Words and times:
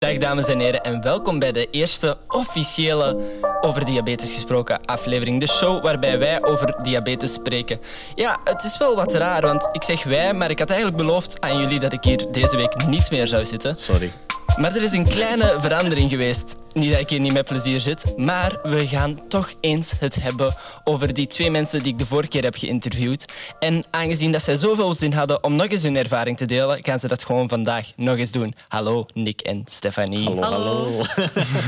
Dag 0.00 0.16
dames 0.16 0.46
en 0.46 0.60
heren 0.60 0.80
en 0.82 1.02
welkom 1.02 1.38
bij 1.38 1.52
de 1.52 1.68
eerste 1.70 2.18
officiële 2.28 3.16
over 3.60 3.84
diabetes 3.84 4.34
gesproken 4.34 4.84
aflevering. 4.84 5.40
De 5.40 5.48
show 5.48 5.82
waarbij 5.82 6.18
wij 6.18 6.42
over 6.44 6.82
diabetes 6.82 7.32
spreken. 7.32 7.80
Ja, 8.14 8.38
het 8.44 8.64
is 8.64 8.78
wel 8.78 8.96
wat 8.96 9.14
raar, 9.14 9.40
want 9.40 9.68
ik 9.72 9.82
zeg 9.82 10.04
wij, 10.04 10.34
maar 10.34 10.50
ik 10.50 10.58
had 10.58 10.70
eigenlijk 10.70 11.02
beloofd 11.02 11.40
aan 11.40 11.60
jullie 11.60 11.80
dat 11.80 11.92
ik 11.92 12.04
hier 12.04 12.32
deze 12.32 12.56
week 12.56 12.86
niet 12.86 13.10
meer 13.10 13.26
zou 13.26 13.44
zitten. 13.44 13.78
Sorry. 13.78 14.10
Maar 14.56 14.76
er 14.76 14.82
is 14.82 14.92
een 14.92 15.04
kleine 15.04 15.56
verandering 15.60 16.10
geweest. 16.10 16.54
Niet 16.72 16.90
dat 16.90 17.00
ik 17.00 17.08
hier 17.08 17.20
niet 17.20 17.32
met 17.32 17.44
plezier 17.44 17.80
zit, 17.80 18.16
maar 18.16 18.58
we 18.62 18.86
gaan 18.86 19.28
toch 19.28 19.52
eens 19.60 19.92
het 19.98 20.14
hebben 20.14 20.54
over 20.84 21.14
die 21.14 21.26
twee 21.26 21.50
mensen 21.50 21.82
die 21.82 21.92
ik 21.92 21.98
de 21.98 22.06
vorige 22.06 22.28
keer 22.28 22.42
heb 22.42 22.54
geïnterviewd. 22.54 23.24
En 23.58 23.84
aangezien 23.90 24.32
dat 24.32 24.42
zij 24.42 24.56
zoveel 24.56 24.94
zin 24.94 25.12
hadden 25.12 25.44
om 25.44 25.56
nog 25.56 25.66
eens 25.66 25.82
hun 25.82 25.96
ervaring 25.96 26.36
te 26.36 26.44
delen, 26.44 26.78
gaan 26.84 27.00
ze 27.00 27.08
dat 27.08 27.24
gewoon 27.24 27.48
vandaag 27.48 27.92
nog 27.96 28.16
eens 28.16 28.30
doen. 28.30 28.54
Hallo, 28.68 29.06
Nick 29.14 29.40
en 29.40 29.62
Stefanie. 29.66 30.24
Hallo, 30.24 30.42
hallo. 30.42 30.98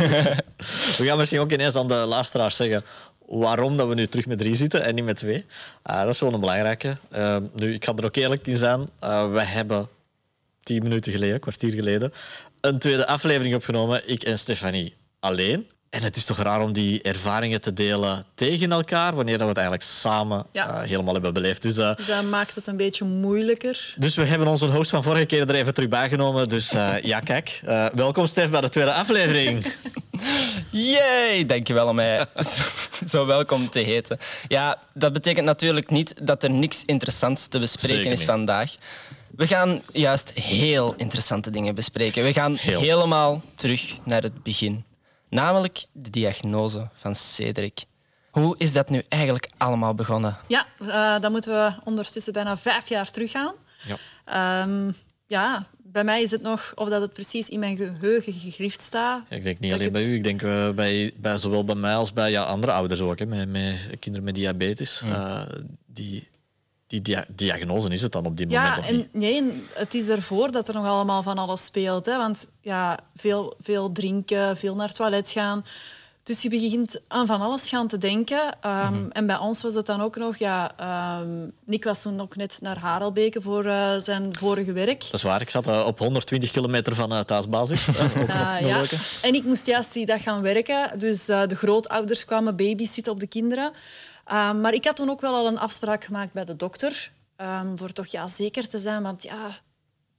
we 0.98 1.04
gaan 1.04 1.18
misschien 1.18 1.40
ook 1.40 1.52
ineens 1.52 1.76
aan 1.76 1.88
de 1.88 1.94
luisteraars 1.94 2.56
zeggen 2.56 2.84
waarom 3.26 3.76
dat 3.76 3.88
we 3.88 3.94
nu 3.94 4.06
terug 4.06 4.26
met 4.26 4.38
drie 4.38 4.54
zitten 4.54 4.84
en 4.84 4.94
niet 4.94 5.04
met 5.04 5.16
twee. 5.16 5.44
Uh, 5.90 6.00
dat 6.00 6.08
is 6.08 6.18
gewoon 6.18 6.34
een 6.34 6.40
belangrijke. 6.40 6.96
Uh, 7.16 7.36
nu, 7.54 7.74
ik 7.74 7.84
ga 7.84 7.92
er 7.96 8.04
ook 8.04 8.16
eerlijk 8.16 8.46
in 8.46 8.56
zijn. 8.56 8.88
Uh, 9.04 9.32
we 9.32 9.40
hebben 9.40 9.88
tien 10.62 10.82
minuten 10.82 11.12
geleden, 11.12 11.34
een 11.34 11.40
kwartier 11.40 11.72
geleden, 11.72 12.12
een 12.60 12.78
tweede 12.78 13.06
aflevering 13.06 13.54
opgenomen, 13.54 14.08
ik 14.08 14.22
en 14.22 14.38
Stefanie 14.38 14.94
alleen. 15.20 15.66
En 15.90 16.02
het 16.02 16.16
is 16.16 16.24
toch 16.24 16.38
raar 16.38 16.60
om 16.60 16.72
die 16.72 17.02
ervaringen 17.02 17.60
te 17.60 17.72
delen 17.72 18.24
tegen 18.34 18.72
elkaar, 18.72 19.14
wanneer 19.14 19.38
we 19.38 19.44
het 19.44 19.56
eigenlijk 19.56 19.86
samen 19.86 20.46
ja. 20.52 20.68
uh, 20.68 20.88
helemaal 20.88 21.12
hebben 21.12 21.32
beleefd. 21.32 21.62
Dus, 21.62 21.78
uh, 21.78 21.96
dus, 21.96 22.06
dat 22.06 22.24
maakt 22.24 22.54
het 22.54 22.66
een 22.66 22.76
beetje 22.76 23.04
moeilijker. 23.04 23.94
Dus 23.96 24.16
we 24.16 24.24
hebben 24.24 24.48
onze 24.48 24.66
host 24.66 24.90
van 24.90 25.02
vorige 25.02 25.24
keer 25.24 25.48
er 25.48 25.54
even 25.54 25.74
terug 25.74 25.88
bijgenomen. 25.88 26.48
Dus 26.48 26.74
uh, 26.74 27.02
ja, 27.12 27.20
kijk. 27.20 27.60
welkom 27.94 28.26
Stef 28.26 28.50
bij 28.50 28.60
de 28.60 28.68
tweede 28.68 28.92
aflevering. 28.92 29.66
Yay, 30.70 31.46
dankjewel 31.46 31.88
om 31.88 31.94
mij 31.94 32.26
zo 33.06 33.26
welkom 33.26 33.70
te 33.70 33.78
heten. 33.78 34.18
Ja, 34.48 34.82
dat 34.94 35.12
betekent 35.12 35.46
natuurlijk 35.46 35.90
niet 35.90 36.26
dat 36.26 36.42
er 36.42 36.50
niks 36.50 36.84
interessants 36.84 37.46
te 37.46 37.58
bespreken 37.58 38.10
is 38.10 38.24
vandaag. 38.24 38.74
We 39.36 39.46
gaan 39.46 39.82
juist 39.92 40.30
heel 40.30 40.94
interessante 40.96 41.50
dingen 41.50 41.74
bespreken. 41.74 42.24
We 42.24 42.32
gaan 42.32 42.54
helemaal 42.54 43.42
terug 43.54 43.96
naar 44.04 44.22
het 44.22 44.42
begin. 44.42 44.84
Namelijk 45.28 45.84
de 45.92 46.10
diagnose 46.10 46.88
van 46.94 47.14
Cedric. 47.14 47.84
Hoe 48.30 48.54
is 48.58 48.72
dat 48.72 48.90
nu 48.90 49.02
eigenlijk 49.08 49.50
allemaal 49.56 49.94
begonnen? 49.94 50.36
Ja, 50.48 50.66
uh, 50.78 51.20
dan 51.20 51.32
moeten 51.32 51.52
we 51.52 51.74
ondertussen 51.84 52.32
bijna 52.32 52.56
vijf 52.56 52.88
jaar 52.88 53.10
teruggaan. 53.10 53.54
Ja. 54.24 54.62
Um, 54.62 54.94
ja, 55.26 55.66
bij 55.78 56.04
mij 56.04 56.22
is 56.22 56.30
het 56.30 56.42
nog 56.42 56.72
of 56.74 56.88
dat 56.88 57.00
het 57.00 57.12
precies 57.12 57.48
in 57.48 57.58
mijn 57.58 57.76
geheugen 57.76 58.32
gegrift 58.32 58.82
staat. 58.82 59.22
ik 59.28 59.42
denk 59.42 59.58
niet 59.58 59.72
alleen 59.72 59.92
bij 59.92 60.04
u, 60.04 60.14
ik 60.14 60.22
denk 60.22 60.42
uh, 60.42 60.70
bij, 60.70 61.12
bij, 61.16 61.38
zowel 61.38 61.64
bij 61.64 61.74
mij 61.74 61.94
als 61.94 62.12
bij 62.12 62.30
ja, 62.30 62.42
andere 62.42 62.72
ouders 62.72 63.00
ook, 63.00 63.18
hè, 63.18 63.26
met, 63.26 63.48
met 63.48 63.78
kinderen 63.98 64.24
met 64.24 64.34
diabetes. 64.34 65.02
Uh, 65.04 65.42
die 65.86 66.28
die 67.00 67.16
diagnose 67.34 67.88
is 67.88 68.02
het 68.02 68.12
dan 68.12 68.26
op 68.26 68.36
die 68.36 68.46
moment 68.46 68.76
ja, 68.76 68.88
en, 68.88 69.08
Nee, 69.12 69.62
het 69.72 69.94
is 69.94 70.08
ervoor 70.08 70.50
dat 70.50 70.68
er 70.68 70.74
nog 70.74 70.86
allemaal 70.86 71.22
van 71.22 71.38
alles 71.38 71.64
speelt. 71.64 72.06
Hè? 72.06 72.16
Want 72.16 72.48
ja, 72.60 72.98
veel, 73.16 73.54
veel 73.60 73.92
drinken, 73.92 74.56
veel 74.56 74.74
naar 74.74 74.86
het 74.86 74.96
toilet 74.96 75.30
gaan. 75.30 75.64
Dus 76.22 76.42
je 76.42 76.48
begint 76.48 77.00
aan 77.08 77.26
van 77.26 77.40
alles 77.40 77.68
gaan 77.68 77.88
te 77.88 77.98
denken. 77.98 78.56
Um, 78.66 78.94
mm 78.94 79.10
En 79.10 79.26
bij 79.26 79.36
ons 79.36 79.62
was 79.62 79.74
het 79.74 79.86
dan 79.86 80.00
ook 80.00 80.16
nog... 80.16 80.36
Ja, 80.36 80.70
um, 81.20 81.52
Nick 81.64 81.84
was 81.84 82.02
toen 82.02 82.20
ook 82.20 82.36
net 82.36 82.58
naar 82.60 82.78
Harelbeke 82.78 83.40
voor 83.40 83.66
uh, 83.66 83.96
zijn 83.98 84.36
vorige 84.36 84.72
werk. 84.72 85.00
Dat 85.00 85.12
is 85.12 85.22
waar. 85.22 85.40
Ik 85.40 85.50
zat 85.50 85.68
uh, 85.68 85.86
op 85.86 85.98
120 85.98 86.50
kilometer 86.50 86.94
van 86.94 87.12
uh, 87.12 87.20
thuisbasis. 87.20 87.88
uh, 87.88 88.26
ja. 88.60 88.82
En 89.22 89.34
ik 89.34 89.44
moest 89.44 89.66
juist 89.66 89.92
die 89.92 90.06
dag 90.06 90.22
gaan 90.22 90.42
werken. 90.42 90.98
Dus 90.98 91.24
de 91.24 91.56
grootouders 91.56 92.24
kwamen 92.24 92.56
babysitten 92.56 93.12
op 93.12 93.20
de 93.20 93.26
kinderen. 93.26 93.72
Um, 94.32 94.60
maar 94.60 94.74
ik 94.74 94.84
had 94.84 94.96
toen 94.96 95.10
ook 95.10 95.20
wel 95.20 95.34
al 95.34 95.46
een 95.46 95.58
afspraak 95.58 96.04
gemaakt 96.04 96.32
bij 96.32 96.44
de 96.44 96.56
dokter. 96.56 97.10
Um, 97.36 97.78
voor 97.78 97.92
toch 97.92 98.06
ja, 98.06 98.28
zeker 98.28 98.68
te 98.68 98.78
zijn, 98.78 99.02
want 99.02 99.22
ja, 99.22 99.50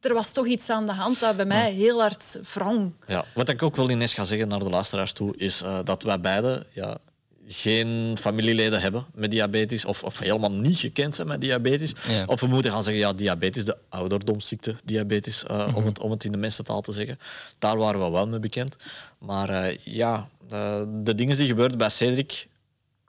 er 0.01 0.13
was 0.13 0.31
toch 0.31 0.45
iets 0.45 0.69
aan 0.69 0.85
de 0.85 0.93
hand 0.93 1.19
dat 1.19 1.35
bij 1.35 1.45
mij 1.45 1.71
heel 1.71 1.99
hard 1.99 2.39
wrong. 2.53 2.93
Ja, 3.07 3.25
wat 3.33 3.49
ik 3.49 3.63
ook 3.63 3.75
wel 3.75 3.89
ineens 3.89 4.13
ga 4.13 4.23
zeggen 4.23 4.47
naar 4.47 4.59
de 4.59 4.69
luisteraars 4.69 5.13
toe, 5.13 5.37
is 5.37 5.61
uh, 5.61 5.79
dat 5.83 6.03
wij 6.03 6.19
beiden 6.19 6.65
ja, 6.71 6.97
geen 7.47 8.17
familieleden 8.19 8.81
hebben 8.81 9.05
met 9.13 9.31
diabetes 9.31 9.85
of, 9.85 10.03
of 10.03 10.19
helemaal 10.19 10.51
niet 10.51 10.79
gekend 10.79 11.15
zijn 11.15 11.27
met 11.27 11.41
diabetes. 11.41 11.93
Ja. 12.07 12.23
Of 12.25 12.41
we 12.41 12.47
moeten 12.47 12.71
gaan 12.71 12.83
zeggen, 12.83 13.01
ja, 13.01 13.13
diabetes, 13.13 13.65
de 13.65 13.77
ouderdomsziekte 13.89 14.75
diabetes, 14.83 15.43
uh, 15.43 15.51
mm 15.51 15.65
-hmm. 15.65 15.75
om, 15.75 15.85
het, 15.85 15.99
om 15.99 16.11
het 16.11 16.23
in 16.23 16.31
de 16.31 16.37
mensentaal 16.37 16.81
te 16.81 16.91
zeggen. 16.91 17.19
Daar 17.59 17.77
waren 17.77 18.03
we 18.03 18.09
wel 18.11 18.27
mee 18.27 18.39
bekend. 18.39 18.75
Maar 19.17 19.49
uh, 19.49 19.77
ja, 19.77 20.29
de 20.87 21.15
dingen 21.15 21.37
die 21.37 21.47
gebeurden 21.47 21.77
bij 21.77 21.89
Cedric 21.89 22.47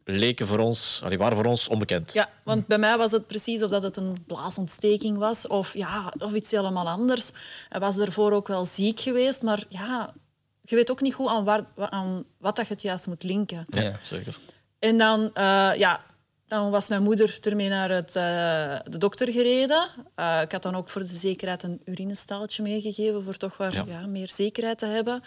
leken 0.04 0.46
voor 0.46 0.58
ons, 0.58 1.02
die 1.08 1.18
waren 1.18 1.36
voor 1.36 1.46
ons 1.46 1.68
onbekend. 1.68 2.12
Ja, 2.12 2.28
want 2.42 2.66
bij 2.66 2.78
mij 2.78 2.96
was 2.96 3.10
het 3.10 3.26
precies 3.26 3.62
of 3.62 3.70
dat 3.70 3.82
het 3.82 3.96
een 3.96 4.16
blaasontsteking 4.26 5.18
was 5.18 5.46
of, 5.46 5.74
ja, 5.74 6.12
of 6.18 6.32
iets 6.32 6.50
helemaal 6.50 6.88
anders. 6.88 7.30
Hij 7.68 7.80
was 7.80 7.98
ervoor 7.98 8.32
ook 8.32 8.48
wel 8.48 8.64
ziek 8.64 9.00
geweest, 9.00 9.42
maar 9.42 9.64
ja, 9.68 10.14
je 10.62 10.76
weet 10.76 10.90
ook 10.90 11.00
niet 11.00 11.14
goed 11.14 11.28
aan, 11.28 11.44
waar, 11.44 11.64
aan 11.76 12.24
wat 12.38 12.56
dat 12.56 12.66
je 12.66 12.72
het 12.72 12.82
juist 12.82 13.06
moet 13.06 13.22
linken. 13.22 13.64
Ja, 13.68 13.98
zeker. 14.02 14.36
En 14.78 14.98
dan, 14.98 15.20
uh, 15.20 15.70
ja, 15.76 16.00
dan 16.46 16.70
was 16.70 16.88
mijn 16.88 17.02
moeder 17.02 17.38
ermee 17.40 17.68
naar 17.68 17.90
het, 17.90 18.16
uh, 18.16 18.78
de 18.84 18.98
dokter 18.98 19.32
gereden. 19.32 19.88
Uh, 20.16 20.40
ik 20.42 20.52
had 20.52 20.62
dan 20.62 20.76
ook 20.76 20.88
voor 20.88 21.00
de 21.00 21.06
zekerheid 21.06 21.62
een 21.62 21.80
urinestaaltje 21.84 22.62
meegegeven 22.62 23.22
voor 23.22 23.36
toch 23.36 23.56
wat 23.56 23.72
ja. 23.72 23.84
ja. 23.88 24.06
meer 24.06 24.28
zekerheid 24.30 24.78
te 24.78 24.86
hebben. 24.86 25.22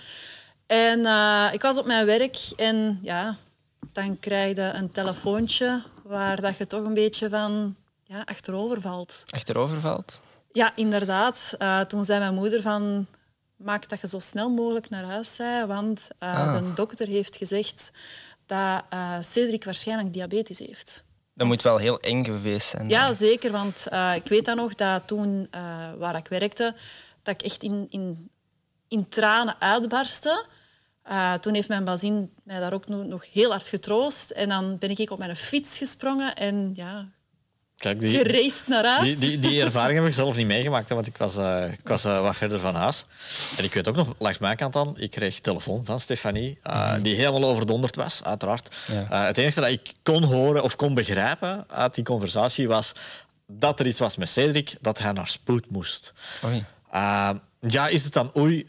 En 0.65 0.99
ik 1.53 1.61
was 1.61 1.77
op 1.77 1.85
mijn 1.85 2.05
werk 2.05 2.37
en 2.55 2.99
ja, 3.01 3.35
dan 4.03 4.19
krijg 4.19 4.55
je 4.55 4.61
een 4.61 4.91
telefoontje 4.91 5.83
waar 6.03 6.41
dat 6.41 6.57
je 6.57 6.67
toch 6.67 6.83
een 6.83 6.93
beetje 6.93 7.29
van 7.29 7.75
ja, 8.03 8.21
achterover 8.25 8.81
valt. 8.81 9.23
Achterover 9.29 9.81
valt? 9.81 10.19
Ja, 10.51 10.75
inderdaad. 10.75 11.55
Uh, 11.59 11.79
toen 11.79 12.05
zei 12.05 12.19
mijn 12.19 12.33
moeder 12.33 12.61
van... 12.61 13.05
Maak 13.55 13.89
dat 13.89 14.01
je 14.01 14.07
zo 14.07 14.19
snel 14.19 14.49
mogelijk 14.49 14.89
naar 14.89 15.03
huis 15.03 15.35
zei, 15.35 15.65
want 15.65 16.07
uh, 16.19 16.33
ah. 16.33 16.53
de 16.53 16.73
dokter 16.73 17.07
heeft 17.07 17.35
gezegd 17.35 17.91
dat 18.45 18.83
uh, 18.93 19.13
Cedric 19.21 19.63
waarschijnlijk 19.63 20.13
diabetes 20.13 20.59
heeft. 20.59 21.03
Dat 21.33 21.47
moet 21.47 21.61
wel 21.61 21.77
heel 21.77 21.99
eng 21.99 22.25
geweest 22.25 22.67
zijn. 22.67 22.89
Ja, 22.89 23.11
zeker. 23.11 23.51
Want 23.51 23.87
ik 24.15 24.27
weet 24.27 24.45
dan 24.45 24.55
nog 24.55 24.75
dat 24.75 25.07
toen 25.07 25.49
waar 25.97 26.15
ik 26.15 26.27
werkte, 26.27 26.75
dat 27.23 27.33
ik 27.33 27.41
echt 27.41 27.63
in, 27.63 27.87
in, 27.89 28.29
in 28.87 29.09
tranen 29.09 29.55
uitbarstte. 29.59 30.45
Uh, 31.09 31.33
toen 31.33 31.53
heeft 31.53 31.67
mijn 31.67 31.83
bazin 31.83 32.31
mij 32.43 32.59
daar 32.59 32.73
ook 32.73 32.87
nog 32.87 33.25
heel 33.31 33.49
hard 33.49 33.67
getroost. 33.67 34.29
En 34.29 34.49
dan 34.49 34.77
ben 34.77 34.89
ik 34.89 35.11
op 35.11 35.17
mijn 35.17 35.35
fiets 35.35 35.77
gesprongen 35.77 36.35
en 36.35 36.71
ja, 36.73 37.07
Kijk, 37.77 37.99
die, 37.99 38.17
geraced 38.17 38.67
naar 38.67 38.85
huis. 38.85 39.03
Die, 39.03 39.17
die, 39.17 39.39
die, 39.39 39.61
ervaring 39.61 39.99
heb 39.99 40.07
ik 40.07 40.13
zelf 40.13 40.35
niet 40.35 40.45
meegemaakt, 40.45 40.89
want 40.89 41.07
ik 41.07 41.17
was, 41.17 41.37
uh, 41.37 41.71
ik 41.71 41.87
was 41.87 42.05
uh, 42.05 42.21
wat 42.21 42.35
verder 42.35 42.59
van 42.59 42.75
huis. 42.75 43.05
En 43.57 43.63
ik 43.63 43.73
weet 43.73 43.87
ook 43.87 43.95
nog, 43.95 44.13
langs 44.17 44.37
mijn 44.37 44.55
kant 44.55 44.73
dan, 44.73 44.95
ik 44.97 45.11
kreeg 45.11 45.39
telefoon 45.39 45.85
van 45.85 45.99
Stefanie, 45.99 46.59
mm. 46.63 47.01
die 47.01 47.15
helemaal 47.15 47.49
overdonderd 47.49 47.95
was, 47.95 48.23
uiteraard. 48.23 48.75
Ja. 49.09 49.25
het 49.25 49.37
enige 49.37 49.59
dat 49.61 49.69
ik 49.69 49.91
kon 50.03 50.23
horen 50.23 50.63
of 50.63 50.75
kon 50.75 50.93
begrijpen 50.93 51.65
uit 51.67 51.95
die 51.95 52.03
conversatie 52.03 52.67
was 52.67 52.91
dat 53.47 53.79
er 53.79 53.87
iets 53.87 53.99
was 53.99 54.17
met 54.17 54.29
Cedric, 54.29 54.75
dat 54.81 54.99
hij 54.99 55.11
naar 55.11 55.27
spoed 55.27 55.69
moest. 55.69 56.13
Oei. 56.45 56.63
ja, 57.59 57.87
is 57.87 58.03
het 58.03 58.13
dan 58.13 58.31
oei? 58.37 58.65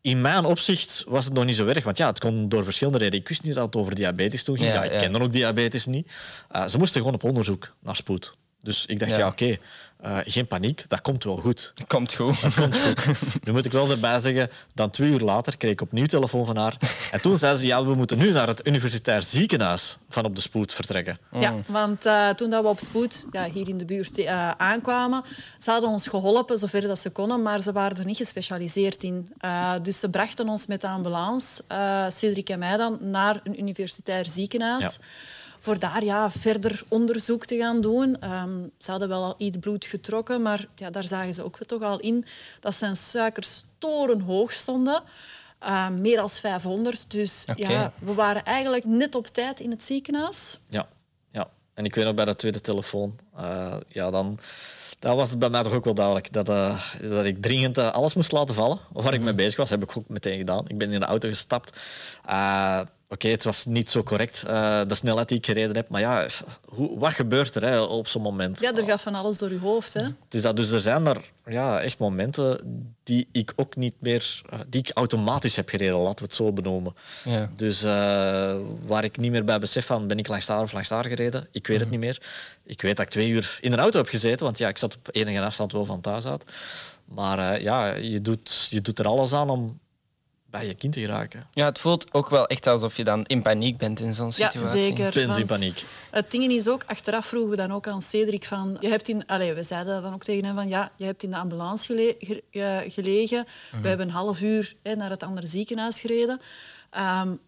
In 0.00 0.20
mijn 0.20 0.44
opzicht 0.44 1.04
was 1.08 1.24
het 1.24 1.34
nog 1.34 1.44
niet 1.44 1.56
zo 1.56 1.66
erg. 1.66 1.84
Want 1.84 1.98
ja, 1.98 2.06
het 2.06 2.18
kon 2.18 2.48
door 2.48 2.64
verschillende 2.64 2.98
redenen. 2.98 3.20
Ik 3.20 3.28
wist 3.28 3.42
niet 3.42 3.54
dat 3.54 3.64
het 3.64 3.76
over 3.76 3.94
diabetes 3.94 4.44
toen 4.44 4.56
ging. 4.56 4.68
Ja, 4.68 4.84
ja, 4.84 4.90
ik 4.90 5.00
kende 5.00 5.20
ook 5.20 5.32
diabetes 5.32 5.86
niet. 5.86 6.12
Uh, 6.56 6.66
ze 6.66 6.78
moesten 6.78 7.00
gewoon 7.00 7.14
op 7.14 7.24
onderzoek 7.24 7.74
naar 7.80 7.96
spoed. 7.96 8.34
Dus 8.62 8.86
ik 8.86 8.98
dacht, 8.98 9.10
ja, 9.10 9.18
ja 9.18 9.26
oké, 9.26 9.42
okay, 9.44 9.60
uh, 10.04 10.16
geen 10.24 10.46
paniek, 10.46 10.84
dat 10.88 11.00
komt 11.00 11.24
wel 11.24 11.36
goed. 11.36 11.72
Komt 11.86 12.14
goed. 12.14 12.42
Dat 12.42 12.54
komt 12.54 12.78
goed. 12.78 13.06
nu 13.44 13.52
moet 13.52 13.64
ik 13.64 13.72
wel 13.72 13.90
erbij 13.90 14.18
zeggen, 14.18 14.50
dan 14.74 14.90
twee 14.90 15.10
uur 15.10 15.20
later 15.20 15.56
kreeg 15.56 15.72
ik 15.72 15.80
opnieuw 15.80 16.06
telefoon 16.06 16.46
van 16.46 16.56
haar. 16.56 16.76
En 17.10 17.20
toen 17.20 17.38
zei 17.38 17.56
ze, 17.56 17.66
ja, 17.66 17.84
we 17.84 17.94
moeten 17.94 18.18
nu 18.18 18.30
naar 18.30 18.46
het 18.46 18.66
universitair 18.66 19.22
ziekenhuis 19.22 19.98
van 20.08 20.24
op 20.24 20.34
de 20.34 20.40
spoed 20.40 20.74
vertrekken. 20.74 21.18
Ja, 21.38 21.54
want 21.66 22.06
uh, 22.06 22.28
toen 22.28 22.50
dat 22.50 22.62
we 22.62 22.68
op 22.68 22.80
spoed 22.80 23.26
ja, 23.32 23.50
hier 23.50 23.68
in 23.68 23.78
de 23.78 23.84
buurt 23.84 24.18
uh, 24.18 24.50
aankwamen, 24.50 25.22
ze 25.58 25.70
hadden 25.70 25.90
ons 25.90 26.08
geholpen 26.08 26.58
zover 26.58 26.80
dat 26.80 26.98
ze 26.98 27.10
konden, 27.10 27.42
maar 27.42 27.62
ze 27.62 27.72
waren 27.72 27.98
er 27.98 28.04
niet 28.04 28.16
gespecialiseerd 28.16 29.02
in. 29.02 29.32
dus 29.82 29.98
ze 29.98 30.10
brachten 30.10 30.48
ons 30.48 30.66
met 30.66 30.80
de 30.80 30.88
ambulance, 30.88 31.62
Cedric 32.08 32.48
en 32.48 32.58
mij 32.58 32.76
dan, 32.76 32.98
naar 33.00 33.40
een 33.44 33.60
universitair 33.60 34.28
ziekenhuis. 34.28 34.82
Ja 34.82 34.90
voor 35.60 35.78
daar 35.78 36.04
ja, 36.04 36.30
verder 36.30 36.82
onderzoek 36.88 37.44
te 37.44 37.56
gaan 37.56 37.80
doen. 37.80 38.32
Um, 38.32 38.70
ze 38.78 38.90
hadden 38.90 39.08
wel 39.08 39.24
al 39.24 39.34
iets 39.38 39.58
bloed 39.58 39.84
getrokken, 39.84 40.42
maar 40.42 40.66
ja, 40.74 40.90
daar 40.90 41.04
zagen 41.04 41.34
ze 41.34 41.44
ook 41.44 41.58
toch 41.66 41.82
al 41.82 42.00
in 42.00 42.24
dat 42.60 42.74
zijn 42.74 42.96
suikers 42.96 43.64
torenhoog 43.78 44.52
stonden. 44.52 45.02
Uh, 45.62 45.88
meer 45.88 46.16
dan 46.16 46.30
500. 46.30 47.10
Dus 47.10 47.46
okay. 47.50 47.72
ja, 47.72 47.92
we 47.98 48.14
waren 48.14 48.44
eigenlijk 48.44 48.84
net 48.84 49.14
op 49.14 49.26
tijd 49.26 49.60
in 49.60 49.70
het 49.70 49.84
ziekenhuis. 49.84 50.58
Ja, 50.66 50.88
ja. 51.30 51.50
en 51.74 51.84
ik 51.84 51.94
weet 51.94 52.04
nog 52.04 52.14
bij 52.14 52.24
dat 52.24 52.38
tweede 52.38 52.60
telefoon. 52.60 53.18
Uh, 53.36 53.76
ja, 53.88 54.10
dan 54.10 54.38
dat 55.00 55.16
was 55.16 55.30
het 55.30 55.38
bij 55.38 55.50
mij 55.50 55.62
toch 55.62 55.72
ook 55.72 55.84
wel 55.84 55.94
duidelijk. 55.94 56.32
Dat, 56.32 56.48
uh, 56.48 56.80
dat 57.00 57.24
ik 57.24 57.42
dringend 57.42 57.78
uh, 57.78 57.90
alles 57.90 58.14
moest 58.14 58.32
laten 58.32 58.54
vallen. 58.54 58.78
Waar 58.92 59.14
ik 59.14 59.20
mee 59.20 59.34
bezig 59.34 59.56
was, 59.56 59.70
heb 59.70 59.82
ik 59.82 59.96
ook 59.96 60.08
meteen 60.08 60.38
gedaan. 60.38 60.68
Ik 60.68 60.78
ben 60.78 60.92
in 60.92 61.00
de 61.00 61.06
auto 61.06 61.28
gestapt. 61.28 61.80
Oké, 63.12 63.28
het 63.28 63.44
was 63.44 63.64
niet 63.64 63.90
zo 63.90 64.02
correct, 64.02 64.44
uh, 64.46 64.80
de 64.86 64.94
snelheid 64.94 65.28
die 65.28 65.38
ik 65.38 65.46
gereden 65.46 65.76
heb. 65.76 65.88
Maar 65.88 66.00
ja, 66.00 66.26
hoe, 66.64 66.98
wat 66.98 67.14
gebeurt 67.14 67.54
er 67.54 67.62
hè, 67.62 67.80
op 67.80 68.06
zo'n 68.06 68.22
moment? 68.22 68.60
Ja, 68.60 68.74
er 68.74 68.84
gaat 68.84 69.00
van 69.00 69.14
alles 69.14 69.38
door 69.38 69.50
je 69.50 69.58
hoofd. 69.58 69.92
Hè? 69.92 70.08
Dus, 70.28 70.42
dat, 70.42 70.56
dus 70.56 70.70
er 70.70 70.80
zijn 70.80 71.06
er 71.06 71.30
ja, 71.44 71.80
echt 71.80 71.98
momenten 71.98 72.60
die 73.02 73.28
ik 73.32 73.52
ook 73.56 73.76
niet 73.76 73.94
meer... 73.98 74.42
Uh, 74.52 74.60
die 74.68 74.80
ik 74.80 74.90
automatisch 74.94 75.56
heb 75.56 75.68
gereden, 75.68 75.96
laten 75.96 76.18
we 76.18 76.24
het 76.24 76.34
zo 76.34 76.52
benoemen. 76.52 76.94
Ja. 77.24 77.50
Dus 77.56 77.84
uh, 77.84 78.56
waar 78.86 79.04
ik 79.04 79.16
niet 79.16 79.30
meer 79.30 79.44
bij 79.44 79.58
besef 79.58 79.86
van, 79.86 80.06
ben 80.06 80.18
ik 80.18 80.28
langs 80.28 80.46
daar 80.46 80.62
of 80.62 80.72
langs 80.72 80.88
daar 80.88 81.04
gereden? 81.04 81.48
Ik 81.50 81.66
weet 81.66 81.76
mm. 81.76 81.82
het 81.82 81.90
niet 81.90 82.00
meer. 82.00 82.22
Ik 82.64 82.82
weet 82.82 82.96
dat 82.96 83.06
ik 83.06 83.12
twee 83.12 83.28
uur 83.28 83.58
in 83.60 83.72
een 83.72 83.78
auto 83.78 83.98
heb 83.98 84.08
gezeten, 84.08 84.44
want 84.44 84.58
ja, 84.58 84.68
ik 84.68 84.78
zat 84.78 84.96
op 84.96 85.08
enige 85.10 85.40
afstand 85.40 85.72
wel 85.72 85.84
van 85.84 86.00
thuis 86.00 86.26
uit. 86.26 86.44
Maar 87.04 87.62
ja, 87.62 87.94
je 87.94 88.20
doet, 88.20 88.66
je 88.70 88.80
doet 88.80 88.98
er 88.98 89.06
alles 89.06 89.32
aan 89.32 89.50
om 89.50 89.78
bij 90.50 90.66
je 90.66 90.74
kind 90.74 90.92
te 90.92 91.00
geraken. 91.00 91.46
Ja, 91.52 91.64
het 91.64 91.78
voelt 91.78 92.14
ook 92.14 92.28
wel 92.28 92.46
echt 92.46 92.66
alsof 92.66 92.96
je 92.96 93.04
dan 93.04 93.24
in 93.24 93.42
paniek 93.42 93.78
bent 93.78 94.00
in 94.00 94.14
zo'n 94.14 94.32
situatie. 94.32 94.60
Ja, 94.60 94.66
zeker. 94.66 95.20
Je 95.20 95.26
bent 95.26 95.38
in 95.38 95.46
paniek. 95.46 95.84
Het 96.10 96.30
ding 96.30 96.44
is 96.44 96.68
ook, 96.68 96.82
achteraf 96.86 97.26
vroegen 97.26 97.50
we 97.50 97.56
dan 97.56 97.72
ook 97.72 97.86
aan 97.86 98.00
Cedric 98.00 98.44
van... 98.44 98.76
Je 98.80 98.88
hebt 98.88 99.08
in, 99.08 99.26
allez, 99.26 99.54
we 99.54 99.62
zeiden 99.62 100.02
dan 100.02 100.14
ook 100.14 100.22
tegen 100.22 100.44
hem 100.44 100.54
van... 100.54 100.68
Ja, 100.68 100.92
je 100.96 101.04
hebt 101.04 101.22
in 101.22 101.30
de 101.30 101.36
ambulance 101.36 102.16
gelegen. 102.88 103.44
We 103.82 103.88
hebben 103.88 104.06
een 104.06 104.12
half 104.12 104.40
uur 104.40 104.74
hè, 104.82 104.94
naar 104.94 105.10
het 105.10 105.22
andere 105.22 105.46
ziekenhuis 105.46 106.00
gereden. 106.00 106.40
Um, 107.22 107.40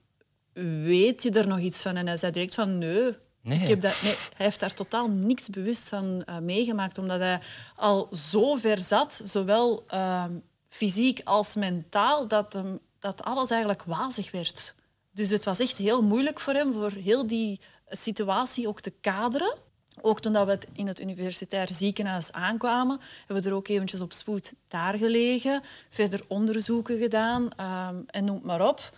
weet 0.84 1.22
je 1.22 1.30
er 1.30 1.48
nog 1.48 1.58
iets 1.58 1.82
van? 1.82 1.96
En 1.96 2.06
hij 2.06 2.16
zei 2.16 2.32
direct 2.32 2.54
van... 2.54 2.78
Nee, 2.78 3.14
Nee. 3.42 3.60
Ik 3.60 3.68
heb 3.68 3.80
dat, 3.80 4.02
nee, 4.02 4.14
hij 4.36 4.46
heeft 4.46 4.60
daar 4.60 4.74
totaal 4.74 5.08
niks 5.08 5.50
bewust 5.50 5.88
van 5.88 6.22
uh, 6.28 6.38
meegemaakt, 6.38 6.98
omdat 6.98 7.18
hij 7.18 7.40
al 7.76 8.08
zo 8.12 8.54
ver 8.54 8.78
zat, 8.78 9.20
zowel 9.24 9.84
uh, 9.94 10.24
fysiek 10.68 11.20
als 11.24 11.54
mentaal, 11.54 12.28
dat 12.28 12.52
hem 12.52 12.78
dat 13.02 13.24
alles 13.24 13.50
eigenlijk 13.50 13.82
wazig 13.82 14.30
werd. 14.30 14.74
Dus 15.10 15.30
het 15.30 15.44
was 15.44 15.58
echt 15.58 15.76
heel 15.76 16.02
moeilijk 16.02 16.40
voor 16.40 16.54
hem, 16.54 16.72
voor 16.72 16.90
heel 16.90 17.26
die 17.26 17.60
situatie 17.88 18.68
ook 18.68 18.80
te 18.80 18.92
kaderen. 19.00 19.54
Ook 20.00 20.20
toen 20.20 20.46
we 20.46 20.58
in 20.72 20.86
het 20.86 21.00
universitair 21.00 21.68
ziekenhuis 21.72 22.32
aankwamen, 22.32 23.00
hebben 23.26 23.42
we 23.42 23.48
er 23.48 23.54
ook 23.54 23.68
eventjes 23.68 24.00
op 24.00 24.12
spoed 24.12 24.52
daar 24.68 24.94
gelegen, 24.94 25.62
verder 25.90 26.24
onderzoeken 26.28 26.98
gedaan 26.98 27.42
um, 27.42 28.04
en 28.06 28.24
noem 28.24 28.40
maar 28.44 28.68
op. 28.68 28.96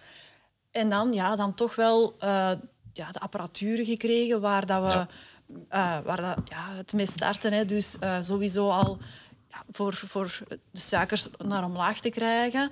En 0.70 0.90
dan, 0.90 1.12
ja, 1.12 1.36
dan 1.36 1.54
toch 1.54 1.74
wel 1.74 2.14
uh, 2.22 2.50
ja, 2.92 3.10
de 3.10 3.20
apparatuur 3.20 3.84
gekregen 3.84 4.40
waar, 4.40 4.66
dat 4.66 4.82
we, 4.82 4.88
ja. 4.88 5.08
uh, 5.98 6.04
waar 6.04 6.20
dat, 6.20 6.38
ja, 6.44 6.74
het 6.74 6.92
mee 6.92 7.06
starten. 7.06 7.52
Hè. 7.52 7.64
Dus 7.64 7.96
uh, 8.00 8.16
sowieso 8.20 8.68
al 8.68 8.98
ja, 9.48 9.64
voor, 9.70 9.94
voor 9.94 10.38
de 10.48 10.58
suikers 10.72 11.28
naar 11.44 11.64
omlaag 11.64 12.00
te 12.00 12.10
krijgen. 12.10 12.70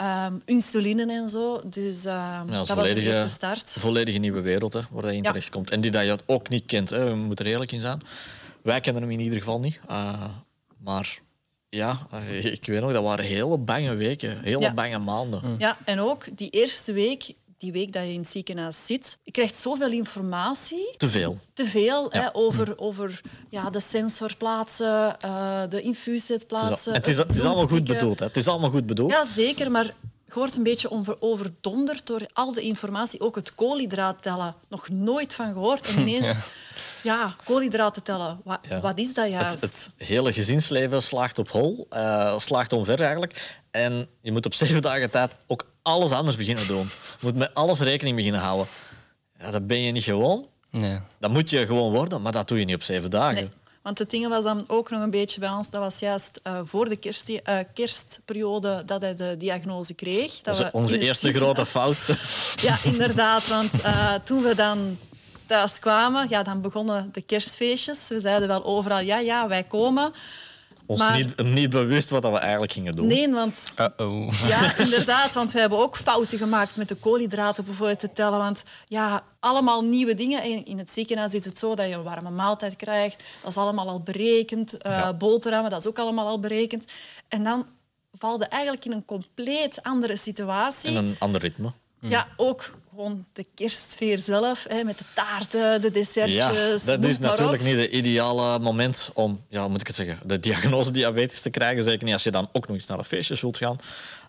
Um, 0.00 0.42
insuline 0.44 1.12
en 1.12 1.28
zo. 1.28 1.60
Dus 1.64 2.06
uh, 2.06 2.40
dat 2.50 2.68
was 2.68 2.88
de 2.88 3.00
eerste 3.00 3.28
start. 3.28 3.72
Een 3.74 3.80
volledige 3.80 4.18
nieuwe 4.18 4.40
wereld 4.40 4.72
hè, 4.72 4.80
waar 4.90 5.04
je 5.04 5.16
in 5.16 5.22
ja. 5.22 5.28
terecht 5.28 5.50
komt. 5.50 5.70
En 5.70 5.80
die 5.80 5.90
dat 5.90 6.04
je 6.04 6.18
ook 6.26 6.48
niet 6.48 6.66
kent. 6.66 6.90
Hè. 6.90 7.04
We 7.04 7.14
moeten 7.14 7.44
er 7.44 7.50
eerlijk 7.50 7.72
in 7.72 7.80
zijn. 7.80 8.00
Wij 8.62 8.80
kennen 8.80 9.02
hem 9.02 9.10
in 9.10 9.20
ieder 9.20 9.38
geval 9.38 9.60
niet. 9.60 9.80
Uh, 9.90 10.24
maar 10.78 11.18
ja, 11.68 12.06
uh, 12.14 12.44
ik 12.44 12.66
weet 12.66 12.80
nog, 12.80 12.92
dat 12.92 13.02
waren 13.02 13.24
hele 13.24 13.58
bange 13.58 13.94
weken. 13.94 14.40
Hele 14.42 14.60
ja. 14.60 14.74
bange 14.74 14.98
maanden. 14.98 15.40
Mm. 15.44 15.54
Ja, 15.58 15.76
en 15.84 16.00
ook 16.00 16.24
die 16.36 16.50
eerste 16.50 16.92
week 16.92 17.34
die 17.58 17.72
week 17.72 17.92
dat 17.92 18.02
je 18.02 18.12
in 18.12 18.18
het 18.18 18.28
ziekenhuis 18.28 18.86
zit. 18.86 19.18
Je 19.22 19.30
krijgt 19.30 19.56
zoveel 19.56 19.90
informatie. 19.90 20.94
Te 20.96 21.08
veel. 21.08 21.38
Te 21.52 21.64
veel 21.64 22.10
hè, 22.10 22.34
over, 22.34 22.66
hm. 22.66 22.72
over 22.76 23.20
ja, 23.48 23.70
de 23.70 23.80
sensorplaatsen, 23.80 25.16
uh, 25.24 25.62
de 25.68 25.80
infuusetplaatsen. 25.80 26.92
Het 26.92 27.06
is, 27.06 27.16
het 27.16 27.36
is 27.36 27.42
allemaal 27.42 27.68
goed 27.68 27.84
bedoeld. 27.84 28.18
Hè? 28.18 28.26
Het 28.26 28.36
is 28.36 28.48
allemaal 28.48 28.70
goed 28.70 28.86
bedoeld. 28.86 29.10
Ja, 29.10 29.24
zeker. 29.24 29.70
Maar 29.70 29.84
je 30.26 30.34
wordt 30.34 30.56
een 30.56 30.62
beetje 30.62 30.90
over, 30.90 31.16
overdonderd 31.20 32.06
door 32.06 32.26
al 32.32 32.52
de 32.52 32.60
informatie. 32.60 33.20
Ook 33.20 33.34
het 33.34 33.54
koolhydraat 33.54 34.22
tellen. 34.22 34.54
Nog 34.68 34.88
nooit 34.88 35.34
van 35.34 35.52
gehoord. 35.52 35.86
En 35.86 35.98
ineens... 36.08 36.26
Ja. 36.26 36.44
Ja, 37.02 37.34
koolhydraten 37.44 38.02
tellen. 38.02 38.40
Wat, 38.44 38.58
ja. 38.68 38.80
wat, 38.80 38.98
is 38.98 39.14
dat 39.14 39.30
juist? 39.30 39.60
Het, 39.60 39.90
het, 39.96 40.08
hele 40.08 40.32
gezinsleven 40.32 41.02
slaagt 41.02 41.38
op 41.38 41.50
hol, 41.50 41.86
uh, 41.92 42.38
slaagt 42.38 42.72
omver 42.72 43.00
eigenlijk. 43.00 43.58
En 43.70 44.08
je 44.20 44.32
moet 44.32 44.46
op 44.46 44.54
zeven 44.54 44.82
dagen 44.82 45.10
tijd 45.10 45.34
ook 45.46 45.66
alles 45.82 46.10
anders 46.10 46.36
beginnen 46.36 46.66
doen. 46.66 46.90
Je 47.20 47.26
moet 47.26 47.36
met 47.36 47.54
alles 47.54 47.80
rekening 47.80 48.16
beginnen 48.16 48.40
houden. 48.40 48.66
Ja, 49.38 49.50
dat 49.50 49.66
ben 49.66 49.80
je 49.80 49.92
niet 49.92 50.04
gewoon. 50.04 50.46
Nee. 50.70 50.98
Dat 51.18 51.30
moet 51.30 51.50
je 51.50 51.66
gewoon 51.66 51.92
worden, 51.92 52.22
maar 52.22 52.32
dat 52.32 52.48
doe 52.48 52.58
je 52.58 52.64
niet 52.64 52.74
op 52.74 52.82
zeven 52.82 53.10
dagen. 53.10 53.34
Nee. 53.34 53.50
Want 53.82 53.98
het 53.98 54.10
ding 54.10 54.28
was 54.28 54.44
dan 54.44 54.64
ook 54.66 54.90
nog 54.90 55.02
een 55.02 55.10
beetje 55.10 55.40
bij 55.40 55.50
ons. 55.50 55.70
Dat 55.70 55.80
was 55.80 55.98
juist 55.98 56.40
uh, 56.46 56.60
voor 56.64 56.88
de 56.88 56.96
kerst, 56.96 57.28
uh, 57.28 57.58
kerstperiode 57.74 58.82
dat 58.86 59.02
hij 59.02 59.14
de 59.14 59.34
diagnose 59.38 59.94
kreeg. 59.94 60.40
Dat 60.40 60.54
onze, 60.54 60.70
onze 60.72 60.98
eerste 60.98 61.32
grote 61.32 61.66
fout. 61.66 62.06
Ja, 62.56 62.76
inderdaad. 62.84 63.46
Want 63.48 63.74
uh, 63.74 64.14
toen 64.24 64.42
we 64.42 64.54
dan 64.54 64.98
thuis 65.48 65.78
kwamen, 65.78 66.26
ja, 66.28 66.42
dan 66.42 66.60
begonnen 66.60 67.08
de 67.12 67.22
kerstfeestjes. 67.22 68.08
We 68.08 68.20
zeiden 68.20 68.48
wel 68.48 68.64
overal, 68.64 69.00
ja, 69.00 69.18
ja, 69.18 69.48
wij 69.48 69.64
komen 69.64 70.12
ons 70.88 71.00
maar, 71.00 71.16
niet, 71.16 71.42
niet 71.42 71.70
bewust 71.70 72.10
wat 72.10 72.22
we 72.22 72.38
eigenlijk 72.38 72.72
gingen 72.72 72.92
doen. 72.92 73.06
Nee, 73.06 73.32
want... 73.32 73.72
Uh-oh. 73.80 74.32
Ja, 74.46 74.76
inderdaad. 74.84 75.32
Want 75.32 75.52
we 75.52 75.60
hebben 75.60 75.78
ook 75.78 75.96
fouten 75.96 76.38
gemaakt 76.38 76.76
met 76.76 76.88
de 76.88 76.94
koolhydraten 76.94 77.64
bijvoorbeeld 77.64 78.00
te 78.00 78.12
tellen. 78.12 78.38
Want 78.38 78.62
ja, 78.86 79.24
allemaal 79.40 79.84
nieuwe 79.84 80.14
dingen. 80.14 80.64
In 80.64 80.78
het 80.78 80.90
ziekenhuis 80.90 81.34
is 81.34 81.44
het 81.44 81.58
zo 81.58 81.74
dat 81.74 81.88
je 81.88 81.94
een 81.94 82.02
warme 82.02 82.30
maaltijd 82.30 82.76
krijgt. 82.76 83.22
Dat 83.42 83.50
is 83.50 83.56
allemaal 83.56 83.88
al 83.88 84.00
berekend. 84.00 84.72
Uh, 84.72 84.92
ja. 84.92 85.14
Boterhammen, 85.14 85.70
dat 85.70 85.80
is 85.80 85.86
ook 85.86 85.98
allemaal 85.98 86.26
al 86.26 86.40
berekend. 86.40 86.84
En 87.28 87.42
dan 87.42 87.66
valde 88.12 88.44
eigenlijk 88.44 88.84
in 88.84 88.92
een 88.92 89.04
compleet 89.04 89.82
andere 89.82 90.16
situatie. 90.16 90.90
In 90.90 90.96
een 90.96 91.16
ander 91.18 91.40
ritme. 91.40 91.72
Ja, 92.00 92.28
ook 92.36 92.72
gewoon 92.98 93.24
de 93.32 93.46
kerstsfeer 93.54 94.18
zelf, 94.18 94.64
hè, 94.68 94.84
met 94.84 94.98
de 94.98 95.04
taarten, 95.14 95.80
de 95.80 95.90
dessertjes. 95.90 96.84
Ja, 96.84 96.96
dat 96.96 97.04
is 97.04 97.18
natuurlijk 97.18 97.62
niet 97.62 97.76
het 97.76 97.90
ideale 97.90 98.58
moment 98.58 99.10
om, 99.14 99.44
ja, 99.48 99.68
moet 99.68 99.80
ik 99.80 99.86
het 99.86 99.96
zeggen, 99.96 100.18
de 100.24 100.40
diagnose 100.40 100.90
diabetes 100.90 101.40
te 101.40 101.50
krijgen. 101.50 101.82
Zeker 101.82 102.04
niet 102.04 102.12
als 102.12 102.22
je 102.22 102.30
dan 102.30 102.48
ook 102.52 102.66
nog 102.66 102.76
eens 102.76 102.86
naar 102.86 102.98
de 102.98 103.04
feestjes 103.04 103.40
wilt 103.40 103.56
gaan. 103.56 103.76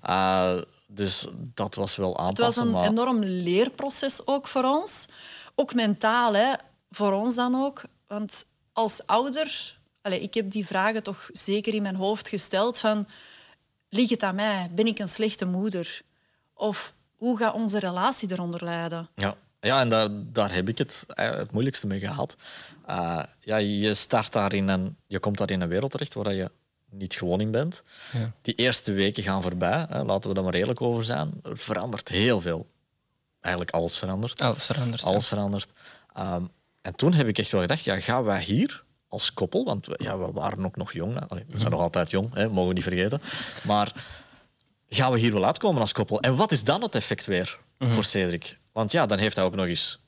Uh, 0.09 0.61
dus 0.87 1.27
dat 1.53 1.75
was 1.75 1.95
wel 1.95 2.17
aanpassen. 2.17 2.45
Het 2.45 2.55
was 2.55 2.65
een 2.65 2.71
maar... 2.71 2.89
enorm 2.89 3.23
leerproces 3.23 4.27
ook 4.27 4.47
voor 4.47 4.63
ons. 4.63 5.05
Ook 5.55 5.73
mentaal, 5.73 6.33
hè, 6.33 6.53
voor 6.91 7.11
ons 7.11 7.35
dan 7.35 7.55
ook. 7.55 7.81
Want 8.07 8.45
als 8.73 9.01
ouder, 9.05 9.77
allez, 10.01 10.21
ik 10.21 10.33
heb 10.33 10.51
die 10.51 10.65
vragen 10.65 11.03
toch 11.03 11.29
zeker 11.31 11.73
in 11.73 11.81
mijn 11.81 11.95
hoofd 11.95 12.29
gesteld 12.29 12.77
van... 12.77 13.07
Ligt 13.89 14.09
het 14.09 14.23
aan 14.23 14.35
mij? 14.35 14.69
Ben 14.71 14.87
ik 14.87 14.99
een 14.99 15.07
slechte 15.07 15.45
moeder? 15.45 16.01
Of 16.53 16.93
hoe 17.19 17.37
gaat 17.37 17.53
onze 17.53 17.79
relatie 17.79 18.31
eronder 18.31 18.63
lijden? 18.63 19.09
Ja, 19.15 19.35
ja 19.59 19.79
en 19.79 19.89
daar, 19.89 20.07
daar 20.11 20.53
heb 20.53 20.69
ik 20.69 20.77
het, 20.77 21.05
eh, 21.07 21.31
het 21.31 21.51
moeilijkste 21.51 21.87
mee 21.87 21.99
gehad. 21.99 22.35
Uh, 22.89 23.23
ja, 23.39 23.57
je 23.57 23.93
start 23.93 24.31
daarin 24.31 24.69
en 24.69 24.97
je 25.07 25.19
komt 25.19 25.37
daar 25.37 25.51
in 25.51 25.61
een 25.61 25.67
wereld 25.67 25.91
terecht 25.91 26.13
waar 26.13 26.33
je 26.33 26.51
niet 26.89 27.13
gewoon 27.13 27.41
in 27.41 27.51
bent. 27.51 27.83
Ja. 28.13 28.31
Die 28.41 28.55
eerste 28.55 28.91
weken 28.91 29.23
gaan 29.23 29.41
voorbij, 29.41 29.85
hè, 29.89 30.03
laten 30.03 30.29
we 30.29 30.35
daar 30.35 30.43
maar 30.43 30.53
eerlijk 30.53 30.81
over 30.81 31.05
zijn. 31.05 31.31
Er 31.43 31.57
verandert 31.57 32.07
heel 32.09 32.41
veel. 32.41 32.67
Eigenlijk 33.39 33.75
alles 33.75 33.97
verandert. 33.97 34.41
Alles 34.41 34.65
verandert. 34.65 35.03
Alles 35.03 35.27
verandert. 35.27 35.71
Um, 36.17 36.49
en 36.81 36.95
toen 36.95 37.13
heb 37.13 37.27
ik 37.27 37.37
echt 37.37 37.51
wel 37.51 37.61
gedacht, 37.61 37.83
ja, 37.83 37.99
gaan 37.99 38.23
wij 38.23 38.41
hier 38.41 38.83
als 39.07 39.33
koppel, 39.33 39.63
want 39.65 39.85
we, 39.85 39.95
ja, 39.97 40.17
we 40.17 40.31
waren 40.31 40.65
ook 40.65 40.75
nog 40.75 40.93
jong, 40.93 41.29
Allee, 41.29 41.45
we 41.47 41.59
zijn 41.59 41.71
nog 41.71 41.79
altijd 41.79 42.11
jong, 42.11 42.33
hè, 42.33 42.49
mogen 42.49 42.67
we 42.67 42.73
niet 42.73 42.83
vergeten. 42.83 43.21
Maar 43.63 43.93
gaan 44.89 45.11
we 45.11 45.19
hier 45.19 45.33
wel 45.33 45.45
uitkomen 45.45 45.81
als 45.81 45.91
koppel? 45.91 46.19
En 46.19 46.35
wat 46.35 46.51
is 46.51 46.63
dan 46.63 46.81
het 46.81 46.95
effect 46.95 47.25
weer 47.25 47.59
mm 47.77 47.87
-hmm. 47.87 47.95
voor 47.95 48.03
Cedric? 48.03 48.57
Want 48.71 48.91
ja, 48.91 49.05
dan 49.05 49.17
heeft 49.17 49.35
hij 49.35 49.45
ook 49.45 49.55
nog 49.55 49.65
eens 49.65 49.99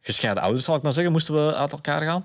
gescheiden 0.00 0.42
ouders, 0.42 0.64
zal 0.64 0.76
ik 0.76 0.82
maar 0.82 0.92
zeggen, 0.92 1.12
moesten 1.12 1.46
we 1.46 1.54
uit 1.54 1.72
elkaar 1.72 2.00
gaan. 2.00 2.24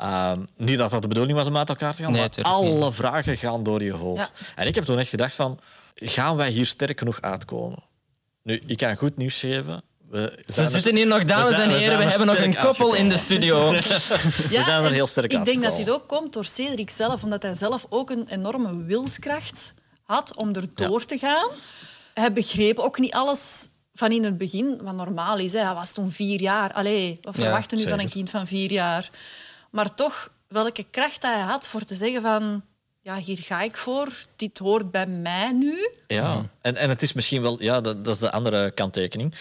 Uh, 0.00 0.32
niet 0.56 0.78
dat 0.78 0.90
dat 0.90 1.02
de 1.02 1.08
bedoeling 1.08 1.38
was 1.38 1.46
om 1.46 1.56
uit 1.56 1.68
elkaar 1.68 1.94
te 1.94 2.02
gaan, 2.02 2.12
nee, 2.12 2.20
maar 2.20 2.44
alle 2.44 2.84
niet. 2.84 2.94
vragen 2.94 3.36
gaan 3.36 3.62
door 3.62 3.82
je 3.82 3.92
hoofd. 3.92 4.32
Ja. 4.38 4.46
En 4.54 4.66
ik 4.66 4.74
heb 4.74 4.84
toen 4.84 4.98
echt 4.98 5.08
gedacht 5.08 5.34
van, 5.34 5.60
gaan 5.94 6.36
wij 6.36 6.50
hier 6.50 6.66
sterk 6.66 6.98
genoeg 6.98 7.20
uitkomen? 7.20 7.78
Nu, 8.42 8.62
ik 8.66 8.76
kan 8.76 8.96
goed 8.96 9.16
nieuws 9.16 9.40
geven. 9.40 9.82
We 10.08 10.42
Ze 10.46 10.68
zitten 10.68 10.96
hier 10.96 11.06
nog, 11.06 11.24
dames 11.24 11.58
en 11.58 11.70
heren. 11.70 11.98
We, 11.98 12.04
we 12.04 12.10
hebben 12.10 12.26
nog 12.26 12.38
een 12.38 12.56
koppel 12.56 12.94
in 12.94 13.08
de 13.08 13.16
studio. 13.16 13.72
ja, 13.72 13.78
we 13.80 14.62
zijn 14.64 14.84
er 14.84 14.92
heel 14.92 15.06
sterk 15.06 15.32
Ik 15.32 15.44
denk 15.44 15.62
dat 15.62 15.76
dit 15.76 15.90
ook 15.90 16.08
komt 16.08 16.32
door 16.32 16.44
Cedric 16.44 16.90
zelf, 16.90 17.22
omdat 17.22 17.42
hij 17.42 17.54
zelf 17.54 17.86
ook 17.88 18.10
een 18.10 18.26
enorme 18.28 18.84
wilskracht 18.84 19.74
had 20.04 20.34
om 20.34 20.54
erdoor 20.54 21.00
ja. 21.00 21.06
te 21.06 21.18
gaan. 21.18 21.48
Hij 22.14 22.32
begreep 22.32 22.78
ook 22.78 22.98
niet 22.98 23.12
alles 23.12 23.68
van 23.94 24.12
in 24.12 24.24
het 24.24 24.38
begin, 24.38 24.80
wat 24.82 24.94
normaal 24.94 25.38
is. 25.38 25.52
Hè. 25.52 25.58
Hij 25.58 25.74
was 25.74 25.92
toen 25.92 26.12
vier 26.12 26.40
jaar. 26.40 26.72
Allee, 26.72 27.18
wat 27.22 27.34
verwachten 27.34 27.78
ja, 27.78 27.84
nu 27.84 27.90
van 27.90 28.00
een 28.00 28.08
kind 28.08 28.30
van 28.30 28.46
vier 28.46 28.72
jaar? 28.72 29.10
Maar 29.70 29.94
toch, 29.94 30.30
welke 30.48 30.86
kracht 30.90 31.22
hij 31.22 31.40
had 31.40 31.68
voor 31.68 31.82
te 31.82 31.94
zeggen 31.94 32.22
van... 32.22 32.64
Ja, 33.00 33.16
hier 33.16 33.38
ga 33.38 33.62
ik 33.62 33.76
voor. 33.76 34.08
Dit 34.36 34.58
hoort 34.58 34.90
bij 34.90 35.06
mij 35.06 35.52
nu. 35.52 35.88
Ja, 36.06 36.48
en, 36.60 36.76
en 36.76 36.88
het 36.88 37.02
is 37.02 37.12
misschien 37.12 37.42
wel... 37.42 37.62
Ja, 37.62 37.80
dat, 37.80 38.04
dat 38.04 38.14
is 38.14 38.20
de 38.20 38.32
andere 38.32 38.70
kanttekening. 38.70 39.34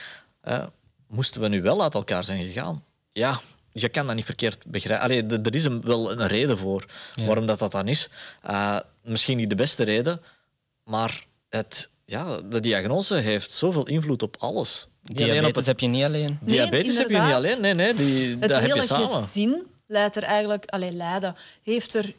Uh, 0.43 0.65
moesten 1.08 1.41
we 1.41 1.48
nu 1.48 1.62
wel 1.62 1.84
uit 1.84 1.96
elkaar 1.96 2.24
zijn 2.24 2.43
gegaan? 2.43 2.84
Ja, 3.10 3.39
je 3.72 3.89
kan 3.89 4.08
dat 4.08 4.15
niet 4.15 4.25
verkeerd 4.25 4.65
begrijpen. 4.65 5.05
Allee, 5.05 5.25
er 5.25 5.55
is 5.55 5.65
een, 5.65 5.82
wel 5.82 6.12
een 6.12 6.27
reden 6.27 6.58
voor 6.58 6.86
waarom 7.25 7.46
dat, 7.46 7.60
dat 7.60 7.72
dan 7.72 7.88
is. 7.88 8.10
Uh, 8.50 8.79
misschien 9.03 9.38
niet 9.38 9.50
de 9.50 9.55
beste 9.55 9.84
reden, 9.84 10.22
maar 10.84 11.25
het, 11.50 11.90
ja, 12.06 12.38
de 12.42 12.60
diagnose 12.60 13.16
heeft 13.16 13.52
zoveel 13.52 13.88
invloed 13.88 14.22
op 14.24 14.36
alles. 14.40 14.88
Alleen 15.06 15.12
op 15.12 15.18
Diabetes 15.18 15.56
het 15.56 15.66
heb 15.66 15.80
je 15.80 15.88
niet 15.88 16.04
alleen. 16.04 16.38
Nee, 16.42 16.56
diabetes 16.58 16.98
heb 16.98 17.10
je 17.10 17.20
niet 17.22 17.34
alleen. 17.34 17.62
Nee, 17.62 17.74
nee, 17.74 17.94
die, 17.94 18.30
Het 18.30 18.42
dat 18.42 18.52
heb 18.52 18.62
hele 18.62 18.75
je 18.75 18.82
samen. 18.82 19.08
gezin 19.08 19.66
leidt 19.88 20.16
er 20.16 20.24
eigenlijk... 20.24 20.66
Allee, 20.66 20.92
leiden. 20.92 21.36
Heeft 21.63 21.94
er... 21.94 22.13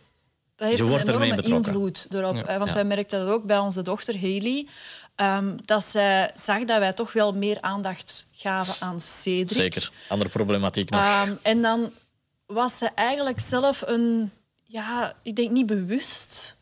Dat 0.56 0.66
heeft 0.68 0.78
Je 0.78 0.84
een 0.84 0.90
wordt 0.90 1.08
enorme 1.08 1.42
invloed 1.42 2.06
erop. 2.10 2.34
Want 2.46 2.68
Ja. 2.68 2.74
wij 2.74 2.84
merkten 2.84 3.18
dat 3.20 3.28
ook 3.28 3.44
bij 3.44 3.58
onze 3.58 3.82
dochter 3.82 4.14
Haley. 4.20 4.66
ehm, 5.14 5.56
dat 5.64 5.84
zij 5.84 6.30
zag 6.34 6.64
dat 6.64 6.78
wij 6.78 6.92
toch 6.92 7.12
wel 7.12 7.32
meer 7.32 7.58
aandacht 7.60 8.26
gaven 8.32 8.74
aan 8.86 9.00
Cedric. 9.00 9.50
Zeker. 9.56 9.90
Andere 10.08 10.30
problematiek 10.30 10.90
nog. 10.90 11.00
Ehm, 11.00 11.32
en 11.42 11.62
dan 11.62 11.90
was 12.46 12.78
ze 12.78 12.88
eigenlijk 12.94 13.40
zelf 13.40 13.82
een, 13.86 14.30
ja, 14.62 15.14
ik 15.22 15.36
denk 15.36 15.50
niet 15.50 15.66
bewust, 15.66 16.56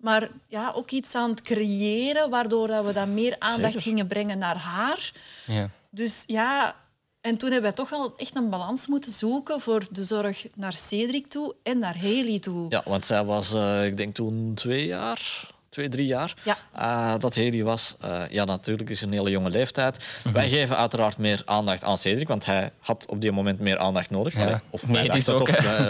maar 0.00 0.30
ja, 0.46 0.72
ook 0.74 0.90
iets 0.90 1.14
aan 1.14 1.30
het 1.30 1.42
creëren, 1.42 2.30
waardoor 2.30 2.66
dat 2.66 2.84
we 2.84 2.92
dan 2.92 3.14
meer 3.14 3.36
aandacht 3.38 3.72
Zeker. 3.72 3.80
gingen 3.80 4.06
brengen 4.06 4.38
naar 4.38 4.56
haar. 4.56 5.12
Ja. 5.46 5.70
Dus 5.90 6.24
ja, 6.26 6.76
en 7.20 7.36
toen 7.36 7.50
hebben 7.50 7.68
wij 7.68 7.84
toch 7.84 7.90
wel 7.90 8.12
echt 8.16 8.36
een 8.36 8.50
balans 8.50 8.86
moeten 8.86 9.10
zoeken 9.12 9.60
voor 9.60 9.86
de 9.90 10.04
zorg 10.04 10.46
naar 10.54 10.72
Cedric 10.72 11.26
toe 11.26 11.54
en 11.62 11.78
naar 11.78 11.98
Haley 11.98 12.38
toe. 12.38 12.66
Ja, 12.68 12.82
want 12.84 13.04
zij 13.04 13.24
was, 13.24 13.54
eh, 13.54 13.86
ik 13.86 13.96
denk 13.96 14.14
toen 14.14 14.52
twee 14.54 14.86
jaar, 14.86 15.49
twee, 15.70 15.88
drie 15.88 16.06
jaar 16.06 16.34
Ja. 16.44 16.56
eh, 16.74 17.18
dat 17.20 17.34
Haley 17.36 17.62
was. 17.62 17.96
Eh, 18.00 18.20
ja, 18.30 18.44
natuurlijk 18.44 18.90
is 18.90 19.00
het 19.00 19.08
een 19.08 19.14
hele 19.16 19.30
jonge 19.30 19.50
leeftijd. 19.50 20.04
Wij 20.32 20.48
geven 20.48 20.76
uiteraard 20.76 21.18
meer 21.18 21.42
aandacht 21.44 21.84
aan 21.84 21.98
Cedric, 21.98 22.28
want 22.28 22.46
hij 22.46 22.70
had 22.80 23.06
op 23.08 23.20
die 23.20 23.32
moment 23.32 23.58
meer 23.60 23.78
aandacht 23.78 24.10
nodig. 24.10 24.34
Ja, 24.34 24.40
Allee, 24.42 24.56
of 24.70 24.86
medisch 24.86 25.28
ook, 25.28 25.48
eh, 25.48 25.86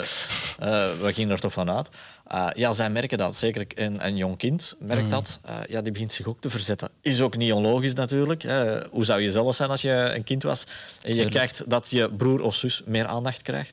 we 1.00 1.10
gingen 1.12 1.30
er 1.30 1.40
toch 1.40 1.52
van 1.52 1.70
uit. 1.70 1.88
Eh, 2.26 2.46
ja, 2.54 2.72
zij 2.72 2.90
merken 2.90 3.18
dat. 3.18 3.36
Zeker 3.36 3.66
een, 3.74 4.06
een 4.06 4.16
jong 4.16 4.36
kind 4.38 4.74
merkt 4.78 5.02
Mm. 5.02 5.08
dat. 5.08 5.40
Eh, 5.44 5.54
ja, 5.68 5.80
die 5.80 5.92
begint 5.92 6.12
zich 6.12 6.26
ook 6.26 6.40
te 6.40 6.50
verzetten. 6.50 6.90
Is 7.00 7.20
ook 7.20 7.36
niet 7.36 7.52
onlogisch 7.52 7.94
natuurlijk. 7.94 8.42
hè. 8.42 8.86
Hoe 8.90 9.04
zou 9.04 9.20
je 9.20 9.30
zelf 9.30 9.54
zijn 9.54 9.70
als 9.70 9.82
je 9.82 9.90
een 10.14 10.24
kind 10.24 10.42
was 10.42 10.64
en 10.64 11.08
je 11.08 11.12
Tuurlijk. 11.14 11.34
kijkt 11.36 11.62
dat 11.66 11.90
je 11.90 12.10
broer 12.16 12.40
of 12.42 12.54
zus 12.54 12.82
meer 12.86 13.06
aandacht 13.06 13.42
krijgt? 13.42 13.72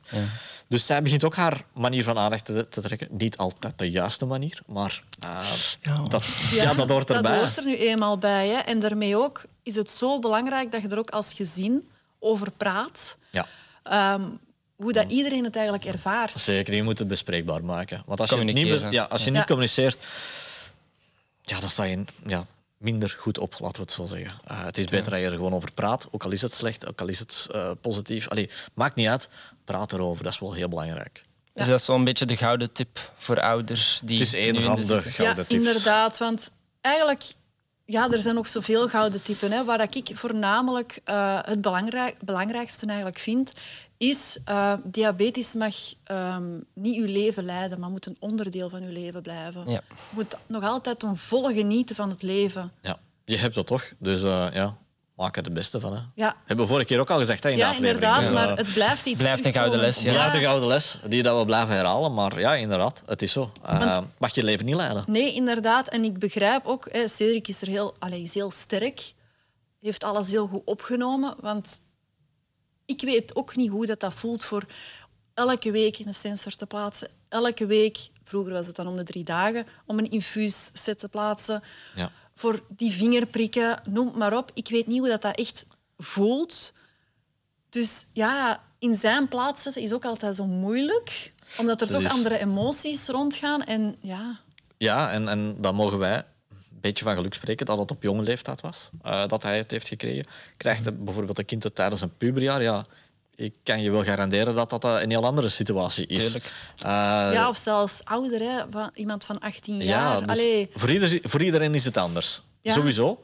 Dus 0.70 0.86
zij 0.86 1.02
begint 1.02 1.24
ook 1.24 1.36
haar 1.36 1.64
manier 1.74 2.04
van 2.04 2.18
aandacht 2.18 2.46
te, 2.46 2.68
te 2.70 2.82
trekken. 2.82 3.08
Niet 3.12 3.38
altijd 3.38 3.74
de 3.80 3.92
juiste 3.92 4.26
manier, 4.26 4.62
maar 4.66 5.04
eh, 5.20 5.40
Ja. 5.82 5.96
Dat, 6.08 6.26
ja, 6.52 6.74
dat 6.74 6.90
hoort 6.90 7.10
erbij. 7.10 7.32
Dat 7.32 7.42
hoort 7.42 7.58
er 7.58 7.66
nu 7.66 7.76
eenmaal 7.78 8.18
bij. 8.18 8.48
Hè. 8.48 8.58
En 8.58 8.80
daarmee 8.80 9.18
ook 9.18 9.42
is 9.64 9.76
het 9.76 9.90
zo 9.90 10.20
belangrijk 10.20 10.72
dat 10.72 10.82
je 10.82 10.88
er 10.88 10.98
ook 10.98 11.10
als 11.10 11.34
gezin 11.34 11.88
over 12.20 12.52
praat. 12.52 13.18
Ja, 13.30 13.46
Ehm, 13.84 14.22
hoe 14.76 14.94
dat 14.94 15.12
iedereen 15.12 15.44
het 15.44 15.56
eigenlijk 15.56 15.86
ervaart. 15.86 16.32
zeker. 16.40 16.74
Je 16.74 16.84
moet 16.84 16.98
het 17.00 17.08
bespreekbaar 17.08 17.64
maken. 17.64 18.02
Want 18.06 18.20
als 18.20 18.30
je, 18.30 18.36
niet, 18.44 18.86
ja, 18.92 19.04
als 19.04 19.24
je 19.24 19.32
Ja. 19.32 19.38
niet 19.38 19.48
communiceert, 19.48 19.98
ja, 21.42 21.60
dan 21.60 21.70
sta 21.70 21.84
je 21.84 22.04
ja, 22.26 22.46
minder 22.78 23.16
goed 23.20 23.38
op, 23.38 23.56
laten 23.60 23.76
we 23.76 23.82
het 23.82 23.92
zo 23.92 24.06
zeggen. 24.06 24.40
Eh, 24.46 24.64
het 24.64 24.78
is 24.78 24.86
beter 24.86 25.12
dat 25.12 25.20
je 25.20 25.26
er 25.26 25.32
gewoon 25.32 25.54
over 25.54 25.72
praat, 25.74 26.08
ook 26.12 26.24
al 26.24 26.32
is 26.32 26.42
het 26.42 26.54
slecht, 26.54 26.88
ook 26.88 27.02
al 27.02 27.08
is 27.08 27.20
het 27.20 27.48
eh, 27.52 27.72
positief. 27.82 28.28
Allee, 28.28 28.50
maakt 28.74 28.96
niet 28.96 29.08
uit, 29.08 29.30
praat 29.66 29.94
erover. 29.94 30.24
Dat 30.24 30.34
is 30.34 30.40
wel 30.40 30.54
heel 30.54 30.70
belangrijk. 30.70 31.26
Is 31.54 31.68
dat 31.68 31.82
zo'n 31.82 32.04
beetje 32.04 32.26
de 32.26 32.38
gouden 32.38 32.72
tip 32.72 33.12
voor 33.16 33.42
ouders? 33.42 34.00
Die 34.04 34.18
Het 34.18 34.28
is 34.28 34.34
één 34.34 34.56
in 34.56 34.62
van 34.62 34.76
de 34.76 35.02
gouden 35.02 35.26
ja, 35.26 35.34
tips. 35.34 35.50
inderdaad. 35.50 36.18
Want 36.18 36.52
eigenlijk, 36.82 37.24
ja, 37.86 38.12
er 38.12 38.20
zijn 38.20 38.36
nog 38.36 38.48
zoveel 38.48 38.90
gouden 38.90 39.22
typen. 39.22 39.52
Hè, 39.52 39.64
waar 39.64 39.82
ik 39.82 40.12
voornamelijk 40.14 41.00
eh, 41.04 41.40
het 41.42 41.62
belangrijk, 41.62 42.22
belangrijkste 42.22 42.86
eigenlijk 42.86 43.18
vind, 43.20 43.54
is 43.98 44.40
uh, 44.50 44.74
diabetes 44.84 45.54
mag 45.54 45.76
um, 46.12 46.66
niet 46.74 46.96
uw 46.98 47.14
leven 47.14 47.44
leiden, 47.44 47.80
maar 47.80 47.90
moet 47.90 48.06
een 48.06 48.18
onderdeel 48.20 48.70
van 48.70 48.84
uw 48.84 48.92
leven 48.92 49.22
blijven. 49.22 49.64
Ja. 49.66 49.82
Je 49.88 49.96
moet 50.10 50.38
nog 50.48 50.64
altijd 50.64 51.00
ten 51.00 51.16
volle 51.16 51.54
genieten 51.54 51.96
van 51.96 52.10
het 52.10 52.22
leven. 52.22 52.72
Ja, 52.82 52.98
je 53.26 53.38
hebt 53.38 53.56
dat 53.56 53.68
toch? 53.68 53.92
Dus 54.00 54.24
uh, 54.24 54.48
ja, 54.54 54.78
maak 55.16 55.38
er 55.38 55.44
het 55.44 55.54
beste 55.54 55.80
van. 55.80 55.94
Hè. 55.94 56.00
Ja. 56.16 56.36
Hebben 56.46 56.66
we 56.66 56.72
vorige 56.72 56.88
keer 56.88 57.00
ook 57.00 57.10
al 57.10 57.18
gezegd 57.18 57.44
hè, 57.44 57.50
in 57.50 57.56
de 57.56 57.62
Ja, 57.62 57.70
aflevering. 57.70 58.04
inderdaad, 58.04 58.20
Dus, 58.20 58.30
uh, 58.30 58.46
maar 58.46 58.58
het 58.58 58.74
blijft 58.74 59.06
iets 59.06 59.22
Blijft 59.22 59.46
een 59.46 59.54
gouden 59.54 59.80
les, 59.80 60.02
ja. 60.02 60.04
Het 60.04 60.14
blijft 60.14 60.36
een 60.36 60.42
gouden 60.42 60.68
les 60.68 60.98
die 61.08 61.24
dat 61.24 61.40
we 61.40 61.46
blijven 61.46 61.76
herhalen. 61.76 62.14
Maar 62.14 62.40
ja, 62.40 62.56
inderdaad, 62.56 63.04
het 63.06 63.22
is 63.22 63.32
zo. 63.32 63.52
Uh, 63.70 63.98
mag 64.18 64.36
je 64.36 64.44
leven 64.44 64.66
niet 64.66 64.76
leiden. 64.76 65.04
Nee, 65.08 65.34
inderdaad. 65.34 65.88
En 65.88 66.04
ik 66.04 66.20
begrijp 66.20 66.66
ook, 66.66 66.88
hè, 66.92 67.08
Cedric 67.08 67.48
is, 67.48 67.62
er 67.62 67.68
heel, 67.68 67.96
allez, 68.00 68.22
is 68.22 68.34
heel 68.34 68.52
sterk. 68.52 69.14
Heeft 69.80 70.04
alles 70.04 70.32
heel 70.32 70.48
goed 70.48 70.62
opgenomen. 70.66 71.36
Want 71.40 71.82
ik 72.88 73.02
weet 73.02 73.36
ook 73.36 73.56
niet 73.56 73.70
hoe 73.70 73.86
dat, 73.86 74.00
dat 74.00 74.14
voelt 74.14 74.44
voor 74.44 74.66
elke 75.34 75.72
week 75.72 76.00
een 76.00 76.14
sensor 76.14 76.56
te 76.56 76.66
plaatsen. 76.66 77.10
Elke 77.30 77.66
week, 77.66 77.98
vroeger 78.24 78.54
was 78.54 78.68
het 78.68 78.76
dan 78.76 78.88
om 78.88 78.96
de 78.96 79.04
drie 79.04 79.24
dagen, 79.24 79.66
om 79.86 79.98
een 79.98 80.12
infuusset 80.12 81.00
te 81.00 81.10
plaatsen. 81.10 81.62
Ja. 81.96 82.12
Voor 82.36 82.64
die 82.68 82.92
vingerprikken, 82.92 83.82
noem 83.90 84.08
het 84.08 84.16
maar 84.16 84.38
op. 84.38 84.52
Ik 84.54 84.68
weet 84.68 84.88
niet 84.88 85.00
hoe 85.00 85.08
dat, 85.08 85.22
dat 85.22 85.36
echt 85.38 85.66
voelt. 85.98 86.74
Dus 87.70 88.06
ja, 88.14 88.64
in 88.80 88.96
zijn 88.96 89.28
plaats 89.28 89.62
zetten 89.62 89.82
is 89.82 89.94
ook 89.94 90.06
altijd 90.06 90.36
zo 90.36 90.46
moeilijk. 90.46 91.34
Omdat 91.58 91.82
er 91.82 91.92
Dat 91.92 92.02
toch 92.02 92.12
andere 92.12 92.38
emoties 92.38 93.08
rondgaan. 93.08 93.64
En 93.64 93.96
ja, 94.00 94.40
Ja, 94.78 95.12
en, 95.12 95.28
en 95.28 95.62
dan 95.62 95.76
mogen 95.76 95.98
wij 95.98 96.26
een 96.78 96.84
beetje 96.84 97.04
van 97.04 97.16
geluk 97.16 97.34
spreken 97.34 97.66
dat 97.66 97.78
het 97.78 97.92
op 97.92 98.04
jonge 98.04 98.22
leeftijd 98.24 98.62
was. 98.62 98.90
eh, 99.04 99.28
dat 99.28 99.44
hij 99.44 99.58
het 99.58 99.72
heeft 99.72 99.88
gekregen. 99.88 100.26
Krijgt 100.58 100.84
hij 100.86 100.94
bijvoorbeeld 100.94 101.38
een 101.40 101.46
kind 101.46 101.64
het 101.64 101.76
tijdens 101.76 102.02
een 102.02 102.18
puberjaar, 102.18 102.62
ja, 102.62 102.86
ik 103.36 103.54
kan 103.64 103.82
je 103.82 103.92
wel 103.92 104.04
garanderen 104.04 104.56
dat 104.56 104.70
dat 104.70 104.84
een 104.84 105.10
heel 105.10 105.26
andere 105.26 105.50
situatie 105.50 106.06
is. 106.08 106.36
Eh, 106.36 106.42
Ja, 107.34 107.50
of 107.50 107.58
zelfs 107.58 108.02
ouder, 108.04 108.40
hè? 108.40 108.62
van 108.70 108.90
iemand 108.94 109.26
van 109.26 109.40
18 109.40 109.78
ja, 109.78 109.84
jaar. 109.84 110.28
dus 110.28 110.66
voor, 110.74 110.90
ieder, 110.92 111.20
voor 111.24 111.42
iedereen 111.44 111.76
is 111.76 111.86
het 111.86 111.98
anders. 111.98 112.42
Ja. 112.62 112.74
Sowieso. 112.74 113.24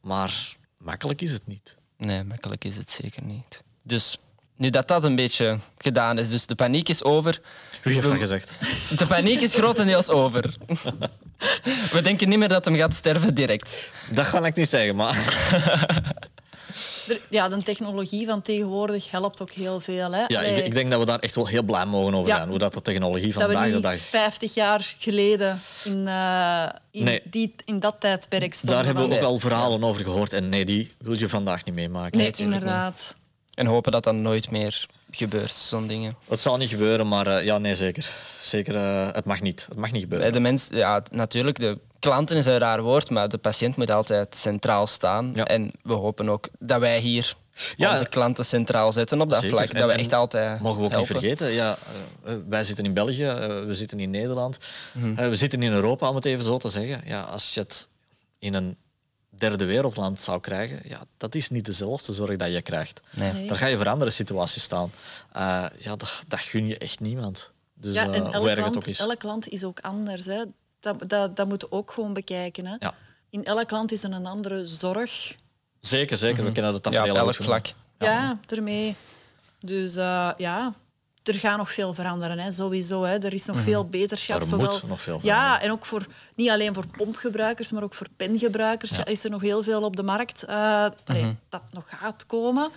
Maar 0.00 0.56
makkelijk 0.78 1.22
is 1.22 1.32
het 1.32 1.46
niet. 1.46 1.74
Nee, 1.96 2.24
makkelijk 2.24 2.64
is 2.64 2.76
het 2.76 2.90
zeker 2.90 3.22
niet. 3.22 3.62
Dus 3.82 4.18
nu 4.56 4.70
dat 4.70 4.88
dat 4.88 5.04
een 5.04 5.16
beetje 5.16 5.58
gedaan 5.78 6.18
is, 6.18 6.30
dus 6.30 6.46
de 6.46 6.54
paniek 6.54 6.88
is 6.88 7.02
over. 7.02 7.40
Wie 7.82 7.94
heeft 7.94 8.08
dat 8.08 8.18
gezegd? 8.18 8.52
De 8.98 9.06
paniek 9.06 9.40
is 9.40 9.54
grotendeels 9.54 10.08
over. 10.08 10.54
We 11.92 12.00
denken 12.02 12.28
niet 12.28 12.38
meer 12.38 12.48
dat 12.48 12.64
hem 12.64 12.76
gaat 12.76 12.94
sterven 12.94 13.34
direct. 13.34 13.90
Dat 14.10 14.26
ga 14.26 14.44
ik 14.44 14.56
niet 14.56 14.68
zeggen, 14.68 14.96
maar... 14.96 15.16
ja, 17.30 17.48
de 17.48 17.62
technologie 17.62 18.26
van 18.26 18.42
tegenwoordig 18.42 19.10
helpt 19.10 19.42
ook 19.42 19.50
heel 19.50 19.80
veel. 19.80 20.12
Hè? 20.12 20.24
Ja, 20.26 20.40
ik, 20.40 20.64
ik 20.64 20.74
denk 20.74 20.90
dat 20.90 21.00
we 21.00 21.06
daar 21.06 21.18
echt 21.18 21.34
wel 21.34 21.46
heel 21.46 21.62
blij 21.62 21.84
mogen 21.86 22.14
over 22.14 22.28
Ja. 22.28 22.36
zijn. 22.36 22.48
Hoe 22.48 22.58
dat 22.58 22.74
de 22.74 22.82
technologie 22.82 23.32
vandaag 23.32 23.70
de 23.70 23.80
dag... 23.80 23.98
50 24.00 24.54
jaar 24.54 24.94
geleden 24.98 25.60
in, 25.84 26.08
eh, 26.08 26.64
in, 26.90 27.04
Nee. 27.04 27.20
die, 27.24 27.54
in 27.64 27.80
dat 27.80 27.96
tijdperk 27.98 28.54
stonden. 28.54 28.76
Daar 28.76 28.86
hebben 28.86 29.08
we 29.08 29.14
ook 29.14 29.22
al 29.24 29.38
verhalen 29.38 29.84
over 29.84 30.04
gehoord. 30.04 30.32
En 30.32 30.48
nee, 30.48 30.64
die 30.64 30.92
wil 30.98 31.18
je 31.18 31.28
vandaag 31.28 31.64
niet 31.64 31.74
meemaken. 31.74 32.18
Nee, 32.18 32.32
inderdaad. 32.36 33.14
En 33.54 33.66
hopen 33.66 33.92
dat 33.92 34.04
dat 34.04 34.14
nooit 34.14 34.50
meer 34.50 34.86
gebeurt, 35.16 35.52
zo'n 35.56 35.86
dingen. 35.86 36.16
Het 36.28 36.40
zal 36.40 36.56
niet 36.56 36.68
gebeuren, 36.68 37.08
maar 37.08 37.26
eh, 37.26 37.44
ja, 37.44 37.58
nee, 37.58 37.74
zeker. 37.74 38.10
Zeker, 38.40 38.76
eh, 38.76 39.12
het 39.14 39.24
mag 39.24 39.40
niet. 39.40 39.66
Het 39.68 39.78
mag 39.78 39.92
niet 39.92 40.02
gebeuren. 40.02 40.32
De 40.32 40.40
mens, 40.40 40.68
ja, 40.72 41.02
natuurlijk, 41.10 41.58
de 41.60 41.78
klanten 41.98 42.36
is 42.36 42.46
een 42.46 42.58
raar 42.58 42.82
woord, 42.82 43.10
maar 43.10 43.28
de 43.28 43.38
patiënt 43.38 43.76
moet 43.76 43.90
altijd 43.90 44.34
centraal 44.36 44.86
staan. 44.86 45.32
Ja. 45.34 45.44
En 45.44 45.70
we 45.82 45.92
hopen 45.92 46.28
ook 46.28 46.48
dat 46.58 46.80
wij 46.80 46.98
hier 46.98 47.34
Ja. 47.76 47.90
onze 47.90 48.08
klanten 48.08 48.44
centraal 48.44 48.92
zetten 48.92 49.20
op 49.20 49.30
dat 49.30 49.40
Zeker. 49.40 49.56
vlak. 49.56 49.68
En- 49.70 49.80
Dat 49.80 49.90
we 49.90 49.96
echt 49.96 50.12
altijd 50.12 50.60
Mogen 50.60 50.78
we 50.80 50.84
ook 50.84 50.90
helpen. 50.92 51.12
niet 51.14 51.20
vergeten. 51.22 51.50
Ja, 51.52 51.76
eh, 52.24 52.34
wij 52.48 52.64
zitten 52.64 52.84
in 52.84 52.94
België, 52.94 53.26
we 53.66 53.74
zitten 53.74 54.00
in 54.00 54.10
Nederland, 54.10 54.58
Mhm. 54.92 55.28
we 55.30 55.36
zitten 55.36 55.62
in 55.62 55.72
Europa, 55.72 56.08
om 56.08 56.14
het 56.14 56.24
even 56.24 56.44
zo 56.44 56.58
te 56.58 56.68
zeggen. 56.68 57.02
Ja, 57.04 57.20
als 57.20 57.54
je 57.54 57.60
het 57.60 57.88
in 58.38 58.54
een 58.54 58.76
derde 59.38 59.64
wereldland 59.64 60.20
zou 60.20 60.40
krijgen, 60.40 60.80
ja, 60.84 61.00
dat 61.16 61.34
is 61.34 61.50
niet 61.50 61.64
dezelfde 61.64 62.12
zorg 62.12 62.36
dat 62.36 62.52
je 62.52 62.62
krijgt. 62.62 63.00
Nee. 63.10 63.32
Nee. 63.32 63.46
Daar 63.48 63.58
ga 63.58 63.66
je 63.66 63.76
voor 63.76 63.88
andere 63.88 64.10
situaties 64.10 64.62
staan. 64.62 64.90
Eh, 65.32 65.66
ja, 65.78 65.96
dat, 65.96 66.22
dat 66.28 66.40
gun 66.40 66.66
je 66.66 66.78
echt 66.78 67.00
niemand. 67.00 67.50
Dus 67.74 67.94
ja, 67.94 68.02
eh, 68.08 68.14
en 68.14 68.22
hoe 68.22 68.32
elk 68.32 68.44
erg 68.46 68.54
het 68.54 68.58
land, 68.64 68.76
ook 68.76 68.86
is. 68.86 68.98
elk 68.98 69.22
land 69.22 69.48
is 69.48 69.64
ook 69.64 69.80
anders. 69.80 70.26
Hè? 70.26 70.42
Dat, 70.80 71.08
dat, 71.08 71.36
dat 71.36 71.48
moeten 71.48 71.68
we 71.68 71.74
ook 71.74 71.90
gewoon 71.92 72.12
bekijken. 72.12 72.66
Hè? 72.66 72.76
Ja. 72.78 72.94
In 73.30 73.44
elk 73.44 73.70
land 73.70 73.92
is 73.92 74.02
er 74.04 74.12
een 74.12 74.26
andere 74.26 74.66
zorg. 74.66 75.34
Zeker, 75.80 76.16
zeker. 76.18 76.44
We 76.44 76.52
kennen 76.52 76.72
dat 76.72 76.84
Mhm. 76.84 76.92
Ja, 76.94 77.00
tafereel 77.00 77.22
op 77.22 77.26
elk 77.26 77.36
genoemd. 77.36 77.52
vlak. 77.64 77.74
Ja, 77.98 78.38
ermee. 78.46 78.96
Dus 79.60 79.96
eh, 79.96 80.30
ja, 80.36 80.74
er 81.28 81.34
gaat 81.34 81.56
nog 81.56 81.72
veel 81.72 81.94
veranderen, 81.94 82.38
hè, 82.38 82.52
sowieso. 82.52 83.02
Hè. 83.02 83.18
Er 83.18 83.32
is 83.32 83.44
nog 83.46 83.60
veel 83.60 83.88
beterschap. 83.88 84.40
Er 84.40 84.46
zowel, 84.46 84.70
moet 84.72 84.88
nog 84.88 85.00
veel 85.02 85.18
Ja, 85.22 85.60
en 85.60 85.70
ook 85.70 85.84
voor, 85.86 86.06
niet 86.34 86.50
alleen 86.50 86.74
voor 86.74 86.86
pompgebruikers, 86.96 87.72
maar 87.72 87.82
ook 87.82 87.94
voor 87.94 88.06
pengebruikers 88.16 88.96
Ja. 88.96 89.04
is 89.04 89.24
er 89.24 89.30
nog 89.30 89.40
heel 89.42 89.62
veel 89.62 89.82
op 89.82 89.96
de 89.96 90.02
markt 90.02 90.44
uh, 90.48 90.86
allee, 91.04 91.36
dat 91.48 91.62
nog 91.72 91.88
gaat 92.00 92.26
komen. 92.26 92.68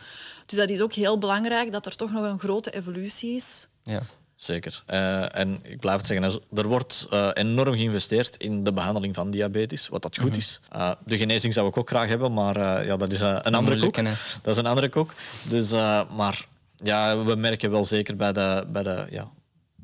Dus 0.45 0.57
dat 0.57 0.69
is 0.69 0.81
ook 0.81 0.93
heel 0.93 1.17
belangrijk, 1.17 1.71
dat 1.71 1.85
er 1.85 1.95
toch 1.95 2.11
nog 2.11 2.23
een 2.23 2.39
grote 2.39 2.71
evolutie 2.71 3.35
is. 3.35 3.67
Ja. 3.83 3.99
Zeker. 4.35 4.83
Eh, 4.85 5.35
en 5.35 5.59
ik 5.63 5.79
blijf 5.79 5.97
het 5.97 6.05
zeggen, 6.05 6.41
er 6.55 6.67
wordt 6.67 7.07
eh, 7.09 7.29
enorm 7.33 7.73
geïnvesteerd 7.73 8.35
in 8.35 8.63
de 8.63 8.73
behandeling 8.73 9.15
van 9.15 9.31
diabetes, 9.31 9.87
wat 9.87 10.01
dat 10.01 10.17
goed 10.19 10.37
is. 10.37 10.59
Eh, 10.71 10.91
de 11.05 11.17
genezing 11.17 11.53
zou 11.53 11.67
ik 11.67 11.77
ook 11.77 11.89
graag 11.89 12.07
hebben, 12.07 12.33
maar 12.33 12.55
eh, 12.55 12.85
ja, 12.85 12.97
dat 12.97 13.11
is 13.11 13.21
eh, 13.21 13.37
een 13.41 13.55
andere 13.55 13.79
koek. 13.79 13.95
Dat 14.41 14.53
is 14.53 14.57
een 14.57 14.65
andere 14.65 14.89
koek. 14.89 15.13
Dus, 15.49 15.71
eh, 15.71 16.01
maar 16.15 16.45
ja, 16.83 17.23
we 17.23 17.35
merken 17.35 17.71
wel 17.71 17.85
zeker 17.85 18.15
bij 18.15 18.33
de, 18.33 18.65
bij 18.67 18.83
de 18.83 19.07
ja, 19.09 19.31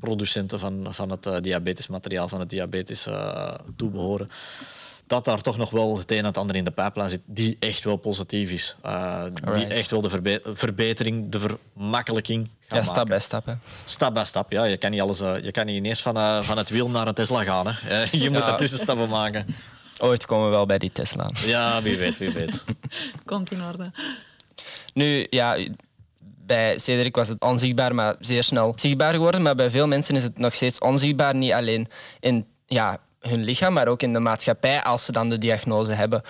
producenten 0.00 0.58
van, 0.58 0.86
van 0.94 1.10
het 1.10 1.26
uh, 1.26 1.36
diabetesmateriaal, 1.40 2.28
van 2.28 2.40
het 2.40 2.50
diabetes 2.50 3.06
uh, 3.06 3.54
toebehoren, 3.76 4.30
dat 5.06 5.24
daar 5.24 5.40
toch 5.40 5.56
nog 5.56 5.70
wel 5.70 5.98
het 5.98 6.10
een 6.10 6.18
en 6.18 6.24
het 6.24 6.38
ander 6.38 6.56
in 6.56 6.64
de 6.64 6.70
pijplijn 6.70 7.10
zit 7.10 7.20
die 7.24 7.56
echt 7.60 7.84
wel 7.84 7.96
positief 7.96 8.50
is. 8.50 8.76
Uh, 8.86 9.24
die 9.52 9.66
echt 9.66 9.90
wel 9.90 10.00
de 10.00 10.08
verbe 10.08 10.40
verbetering, 10.44 11.28
de 11.28 11.38
vermakkelijking 11.38 12.48
Ja, 12.68 12.82
stap 12.82 13.06
bij 13.06 13.20
stap. 13.20 13.46
Hè. 13.46 13.54
Stap 13.84 14.14
bij 14.14 14.24
stap, 14.24 14.52
ja. 14.52 14.64
Je 14.64 14.76
kan 14.76 14.90
niet, 14.90 15.00
alles, 15.00 15.18
je 15.18 15.50
kan 15.50 15.66
niet 15.66 15.76
ineens 15.76 16.02
van, 16.02 16.44
van 16.44 16.58
het 16.58 16.68
wiel 16.68 16.90
naar 16.90 17.06
een 17.06 17.14
Tesla 17.14 17.42
gaan. 17.42 17.66
Hè. 17.68 18.04
Je 18.10 18.30
moet 18.30 18.38
ja. 18.38 18.48
er 18.48 18.56
tussenstappen 18.56 19.08
maken. 19.08 19.46
Ooit 19.98 20.26
komen 20.26 20.44
we 20.44 20.50
wel 20.50 20.66
bij 20.66 20.78
die 20.78 20.92
Tesla. 20.92 21.30
Ja, 21.34 21.82
wie 21.82 21.96
weet, 21.96 22.18
wie 22.18 22.30
weet. 22.30 22.64
Komt 23.24 23.50
in 23.50 23.62
orde. 23.62 23.90
Nu, 24.94 25.26
ja, 25.30 25.56
bij 26.46 26.78
Cedric 26.78 27.16
was 27.16 27.28
het 27.28 27.40
onzichtbaar, 27.40 27.94
maar 27.94 28.16
zeer 28.20 28.44
snel 28.44 28.72
zichtbaar 28.76 29.12
geworden. 29.12 29.42
Maar 29.42 29.54
bij 29.54 29.70
veel 29.70 29.86
mensen 29.86 30.16
is 30.16 30.22
het 30.22 30.38
nog 30.38 30.54
steeds 30.54 30.78
onzichtbaar. 30.78 31.34
Niet 31.34 31.52
alleen 31.52 31.86
in 32.20 32.46
ja, 32.66 32.98
hun 33.20 33.44
lichaam, 33.44 33.72
maar 33.72 33.88
ook 33.88 34.02
in 34.02 34.12
de 34.12 34.20
maatschappij 34.20 34.82
als 34.82 35.04
ze 35.04 35.12
dan 35.12 35.30
de 35.30 35.38
diagnose 35.38 35.92
hebben. 35.92 36.22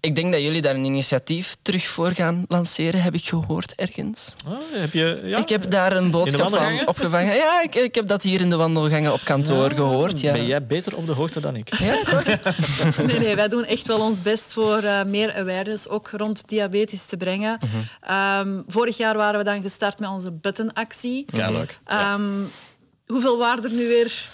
Ik 0.00 0.14
denk 0.14 0.32
dat 0.32 0.42
jullie 0.42 0.62
daar 0.62 0.74
een 0.74 0.84
initiatief 0.84 1.56
terug 1.62 1.86
voor 1.86 2.10
gaan 2.10 2.44
lanceren, 2.48 3.02
heb 3.02 3.14
ik 3.14 3.24
gehoord 3.24 3.74
ergens. 3.74 4.34
Oh, 4.48 4.58
heb 4.70 4.92
je, 4.92 5.20
ja. 5.24 5.38
Ik 5.38 5.48
heb 5.48 5.70
daar 5.70 5.96
een 5.96 6.10
boodschap 6.10 6.48
van 6.48 6.86
opgevangen. 6.86 7.34
Ja, 7.34 7.62
ik, 7.62 7.74
ik, 7.74 7.94
heb 7.94 8.08
dat 8.08 8.22
hier 8.22 8.40
in 8.40 8.50
de 8.50 8.56
wandelgangen 8.56 9.12
op 9.12 9.20
kantoor 9.24 9.70
gehoord. 9.70 10.20
Ja. 10.20 10.32
Ben 10.32 10.46
jij 10.46 10.66
beter 10.66 10.96
op 10.96 11.06
de 11.06 11.12
hoogte 11.12 11.40
dan 11.40 11.56
ik? 11.56 11.78
Ja, 11.78 12.02
toch? 12.04 12.24
nee, 13.06 13.18
nee, 13.18 13.36
wij 13.36 13.48
doen 13.48 13.64
echt 13.64 13.86
wel 13.86 14.00
ons 14.00 14.22
best 14.22 14.52
voor 14.52 14.82
uh, 14.82 15.04
meer 15.04 15.34
awareness, 15.34 15.88
ook 15.88 16.08
rond 16.12 16.48
diabetes 16.48 17.04
te 17.04 17.16
brengen. 17.16 17.58
Mm 17.60 17.68
-hmm. 17.70 18.56
um, 18.56 18.64
vorig 18.66 18.96
jaar 18.96 19.16
waren 19.16 19.38
we 19.38 19.44
dan 19.44 19.62
gestart 19.62 19.98
met 19.98 20.08
onze 20.08 20.32
buttonactie. 20.32 21.24
Ja, 21.32 21.50
leuk. 21.50 21.78
Um, 21.92 22.50
hoeveel 23.06 23.38
waren 23.38 23.64
er 23.64 23.72
nu 23.72 23.86
weer 23.86 24.28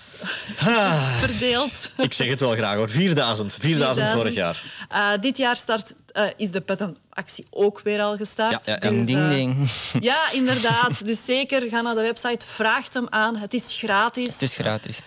Ah. 0.59 1.18
verdeeld. 1.18 1.90
Ik 1.97 2.12
zeg 2.12 2.28
het 2.28 2.40
wel 2.40 2.52
graag 2.52 2.76
hoor. 2.76 2.90
4000. 2.90 3.56
4000 3.61 4.09
vorig 4.09 4.35
jaar. 4.35 4.62
Uh, 4.92 5.09
dit 5.21 5.37
jaar 5.37 5.56
start, 5.56 5.94
uh, 6.12 6.25
is 6.37 6.50
de 6.50 6.61
Puttenactie 6.61 7.47
ook 7.50 7.80
weer 7.85 8.00
al 8.00 8.16
gestart. 8.16 8.66
Ja, 8.66 8.78
ja, 8.80 8.90
dus, 8.90 9.06
ding, 9.06 9.28
ding. 9.28 9.56
Uh, 9.59 10.02
ja, 10.11 10.33
inderdaad. 10.33 11.06
Dus 11.06 11.25
zeker, 11.25 11.68
ga 11.68 11.80
naar 11.80 11.94
de 11.94 12.00
website, 12.00 12.47
vraag 12.47 12.92
hem 12.92 13.06
aan. 13.11 13.37
Het 13.37 13.54
is 13.54 13.75
gratis. 13.78 14.33
Het 14.33 14.42
is 14.42 14.54
gratis. 14.54 15.00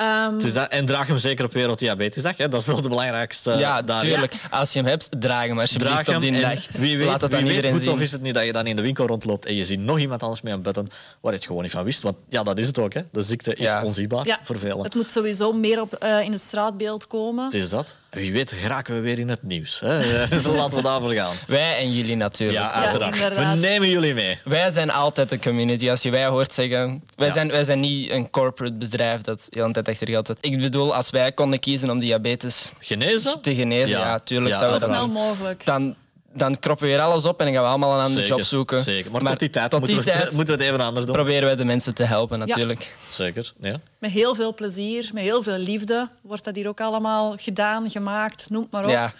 Um, 0.00 0.34
het 0.34 0.44
is 0.44 0.52
dat, 0.52 0.70
en 0.70 0.86
draag 0.86 1.06
hem 1.06 1.18
zeker 1.18 1.44
op 1.44 1.52
Werelddiabetesdag. 1.52 2.36
Hè? 2.36 2.48
Dat 2.48 2.60
is 2.60 2.66
wel 2.66 2.82
de 2.82 2.88
belangrijkste. 2.88 3.50
Ja, 3.52 3.82
daar. 3.82 4.00
tuurlijk. 4.00 4.32
Ja. 4.32 4.58
Als 4.58 4.72
je 4.72 4.78
hem 4.78 4.88
hebt, 4.88 5.08
draag 5.18 5.46
hem 5.46 5.60
alsjeblieft 5.60 5.92
draag 5.92 6.06
hem, 6.06 6.16
op 6.16 6.20
die 6.22 6.40
dag. 6.40 6.66
Wie 6.72 6.98
weet, 6.98 7.06
Laat 7.06 7.20
het 7.20 7.30
wie 7.30 7.40
aan 7.40 7.46
weet 7.46 7.54
iedereen 7.54 7.76
goed 7.76 7.84
zien. 7.84 7.92
of 7.94 8.00
is 8.00 8.12
het 8.12 8.22
niet 8.22 8.34
dat 8.34 8.44
je 8.44 8.52
dan 8.52 8.66
in 8.66 8.76
de 8.76 8.82
winkel 8.82 9.06
rondloopt 9.06 9.46
en 9.46 9.54
je 9.54 9.64
ziet 9.64 9.80
nog 9.80 9.98
iemand 9.98 10.22
anders 10.22 10.42
met 10.42 10.52
een 10.52 10.62
button 10.62 10.90
waar 11.20 11.32
je 11.32 11.38
het 11.38 11.46
gewoon 11.46 11.62
niet 11.62 11.70
van 11.72 11.84
wist. 11.84 12.02
Want 12.02 12.16
ja, 12.28 12.42
dat 12.42 12.58
is 12.58 12.66
het 12.66 12.78
ook. 12.78 12.92
Hè. 12.94 13.02
De 13.12 13.22
ziekte 13.22 13.54
is 13.54 13.64
Ja. 13.66 13.84
onzichtbaar 13.84 14.26
ja, 14.26 14.38
voor 14.42 14.58
velen. 14.58 14.82
Het 14.82 14.94
moet 14.94 15.10
sowieso 15.10 15.52
meer 15.52 15.80
op, 15.80 16.04
uh, 16.04 16.20
in 16.24 16.32
het 16.32 16.40
straatbeeld 16.40 17.06
komen. 17.06 17.44
Het 17.44 17.54
is 17.54 17.68
dat. 17.68 17.96
Wie 18.10 18.32
weet 18.32 18.52
geraken 18.52 18.94
we 18.94 19.00
weer 19.00 19.18
in 19.18 19.28
het 19.28 19.42
nieuws. 19.42 19.80
Hè? 19.80 19.96
Laten 20.56 20.76
we 20.76 20.82
daarvoor 20.82 21.12
gaan. 21.12 21.34
Wij 21.46 21.76
en 21.76 21.92
jullie 21.92 22.16
natuurlijk. 22.16 22.58
Ja, 22.58 22.72
uiteraard. 22.72 23.18
we 23.18 23.60
nemen 23.60 23.88
jullie 23.88 24.14
mee. 24.14 24.38
Wij 24.44 24.70
zijn 24.70 24.90
altijd 24.90 25.30
een 25.30 25.40
community. 25.40 25.90
Als 25.90 26.02
je 26.02 26.10
wij 26.10 26.26
hoort 26.26 26.52
zeggen... 26.52 27.02
Wij, 27.16 27.26
Ja. 27.26 27.32
zijn, 27.32 27.50
wij 27.50 27.64
zijn 27.64 27.80
niet 27.80 28.10
een 28.10 28.30
corporate 28.30 28.74
bedrijf 28.76 29.20
dat 29.20 29.46
de 29.50 29.81
hele 29.86 29.96
tijd 29.96 29.96
achter 29.96 30.08
geld 30.08 30.26
zit. 30.26 30.38
Ik 30.40 30.60
bedoel, 30.60 30.94
als 30.94 31.10
wij 31.10 31.32
konden 31.32 31.58
kiezen 31.60 31.90
om 31.90 31.98
diabetes 31.98 32.72
Genezen? 32.78 33.40
te 33.40 33.54
genezen, 33.54 33.98
ja, 33.98 34.06
Ja. 34.06 34.18
tuurlijk 34.18 34.54
Ja, 34.54 34.60
zouden 34.60 34.80
Zo 34.80 34.86
snel 34.86 35.08
mogelijk. 35.08 35.64
Dan, 35.64 35.94
dan 36.34 36.58
kroppen 36.58 36.86
we 36.86 36.92
weer 36.92 37.02
alles 37.02 37.24
op 37.24 37.38
en 37.38 37.44
dan 37.44 37.54
gaan 37.54 37.62
we 37.62 37.68
allemaal 37.68 37.98
een 37.98 38.04
andere 38.04 38.26
job 38.26 38.40
zoeken. 38.42 38.82
Zeker. 38.82 39.10
Maar, 39.10 39.20
tot 39.20 39.38
die 39.38 39.50
tijd, 39.50 39.70
tot 39.70 39.80
moeten, 39.80 39.98
die 39.98 40.12
we, 40.12 40.18
tijd 40.18 40.32
moeten 40.32 40.56
we 40.56 40.62
het 40.62 40.72
even 40.72 40.84
anders 40.84 41.06
doen. 41.06 41.14
proberen 41.14 41.42
wij 41.42 41.56
de 41.56 41.64
mensen 41.64 41.94
te 41.94 42.04
helpen, 42.04 42.38
natuurlijk. 42.38 42.96
Zeker. 43.10 43.52
Ja. 43.60 43.80
Met 43.98 44.10
heel 44.10 44.34
veel 44.34 44.54
plezier, 44.54 45.10
met 45.12 45.22
heel 45.22 45.42
veel 45.42 45.58
liefde 45.58 46.08
wordt 46.20 46.44
dat 46.44 46.54
hier 46.54 46.68
ook 46.68 46.80
allemaal 46.80 47.34
gedaan, 47.36 47.90
gemaakt, 47.90 48.50
noem 48.50 48.66
maar 48.70 48.84
op. 48.84 48.90
Ja. 48.90 49.12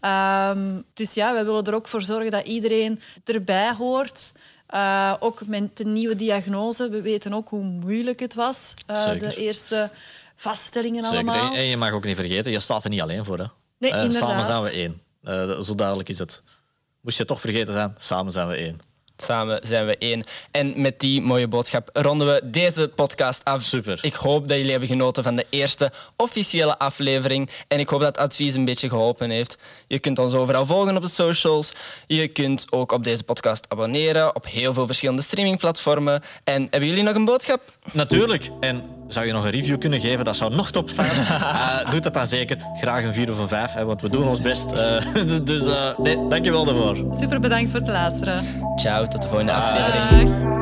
Ehm, 0.00 0.80
dus 0.94 1.14
ja, 1.14 1.32
wij 1.32 1.44
willen 1.44 1.64
er 1.64 1.74
ook 1.74 1.88
voor 1.88 2.02
zorgen 2.02 2.30
dat 2.30 2.46
iedereen 2.46 3.00
erbij 3.24 3.72
hoort. 3.78 4.32
Uh, 4.74 5.14
ook 5.20 5.46
met 5.46 5.76
de 5.76 5.84
nieuwe 5.84 6.16
diagnose. 6.16 6.88
We 6.88 7.02
weten 7.02 7.32
ook 7.34 7.48
hoe 7.48 7.62
moeilijk 7.64 8.20
het 8.20 8.34
was. 8.34 8.74
Uh, 8.90 9.02
Zeker. 9.02 9.28
de 9.28 9.36
eerste 9.36 9.90
vaststellingen 10.36 11.02
Zeker. 11.02 11.16
allemaal. 11.16 11.54
En, 11.54 11.64
je 11.64 11.76
mag 11.76 11.92
ook 11.92 12.04
niet 12.04 12.16
vergeten, 12.16 12.52
je 12.52 12.60
staat 12.60 12.84
er 12.84 12.90
niet 12.90 13.00
alleen 13.00 13.24
voor. 13.24 13.38
Hè. 13.38 13.44
Nee, 13.78 13.90
Eh, 13.92 14.02
inderdaad. 14.02 14.28
samen 14.28 14.44
zijn 14.44 14.62
we 14.62 14.70
één. 14.70 15.02
Eh, 15.22 15.60
zo 15.60 15.74
duidelijk 15.74 16.08
is 16.08 16.18
het. 16.18 16.42
Moest 17.00 17.18
je 17.18 17.24
toch 17.24 17.40
vergeten 17.40 17.74
zijn, 17.74 17.94
samen 17.96 18.32
zijn 18.32 18.48
we 18.48 18.54
één. 18.54 18.78
Samen 19.22 19.60
zijn 19.62 19.86
we 19.86 19.96
één. 19.98 20.24
En 20.50 20.80
met 20.80 21.00
die 21.00 21.20
mooie 21.20 21.48
boodschap 21.48 21.90
ronden 21.92 22.26
we 22.26 22.40
deze 22.44 22.90
podcast 22.94 23.44
af. 23.44 23.62
Super. 23.62 23.98
Ik 24.02 24.14
hoop 24.14 24.48
dat 24.48 24.56
jullie 24.56 24.70
hebben 24.70 24.88
genoten 24.88 25.22
van 25.22 25.36
de 25.36 25.46
eerste 25.48 25.92
officiële 26.16 26.78
aflevering. 26.78 27.50
En 27.68 27.78
ik 27.78 27.88
hoop 27.88 28.00
dat 28.00 28.16
het 28.16 28.24
advies 28.24 28.54
een 28.54 28.64
beetje 28.64 28.88
geholpen 28.88 29.30
heeft. 29.30 29.58
Je 29.86 29.98
kunt 29.98 30.18
ons 30.18 30.34
overal 30.34 30.66
volgen 30.66 30.96
op 30.96 31.02
de 31.02 31.08
socials. 31.08 31.72
Je 32.06 32.28
kunt 32.28 32.66
ook 32.70 32.92
op 32.92 33.04
deze 33.04 33.24
podcast 33.24 33.64
abonneren 33.68 34.36
op 34.36 34.46
heel 34.46 34.74
veel 34.74 34.86
verschillende 34.86 35.22
streamingplatformen. 35.22 36.22
En 36.44 36.66
hebben 36.70 36.88
jullie 36.88 37.04
nog 37.04 37.14
een 37.14 37.24
boodschap? 37.24 37.60
Natuurlijk. 37.92 38.48
En 38.60 38.99
zou 39.12 39.26
je 39.26 39.32
nog 39.32 39.44
een 39.44 39.50
review 39.50 39.78
kunnen 39.78 40.00
geven? 40.00 40.24
Dat 40.24 40.36
zou 40.36 40.54
nog 40.54 40.70
top 40.70 40.88
staan. 40.88 41.06
Eh, 41.50 41.90
doe 41.90 42.00
dat 42.00 42.14
dan 42.14 42.26
zeker. 42.26 42.56
Graag 42.80 43.04
een 43.04 43.14
4 43.14 43.30
of 43.30 43.38
een 43.38 43.48
5, 43.48 43.72
hè, 43.72 43.84
want 43.84 44.02
we 44.02 44.08
doen 44.08 44.28
ons 44.28 44.40
best. 44.40 44.72
Eh, 44.72 45.04
dus 45.44 45.66
eh 45.66 45.98
nee, 45.98 46.28
dankjewel 46.28 46.64
daarvoor. 46.64 46.96
Super 47.10 47.40
bedankt 47.40 47.70
voor 47.70 47.80
het 47.80 47.88
luisteren. 47.88 48.44
Ciao, 48.76 49.06
tot 49.06 49.22
de 49.22 49.28
volgende 49.28 49.52
aflevering. 49.52 50.59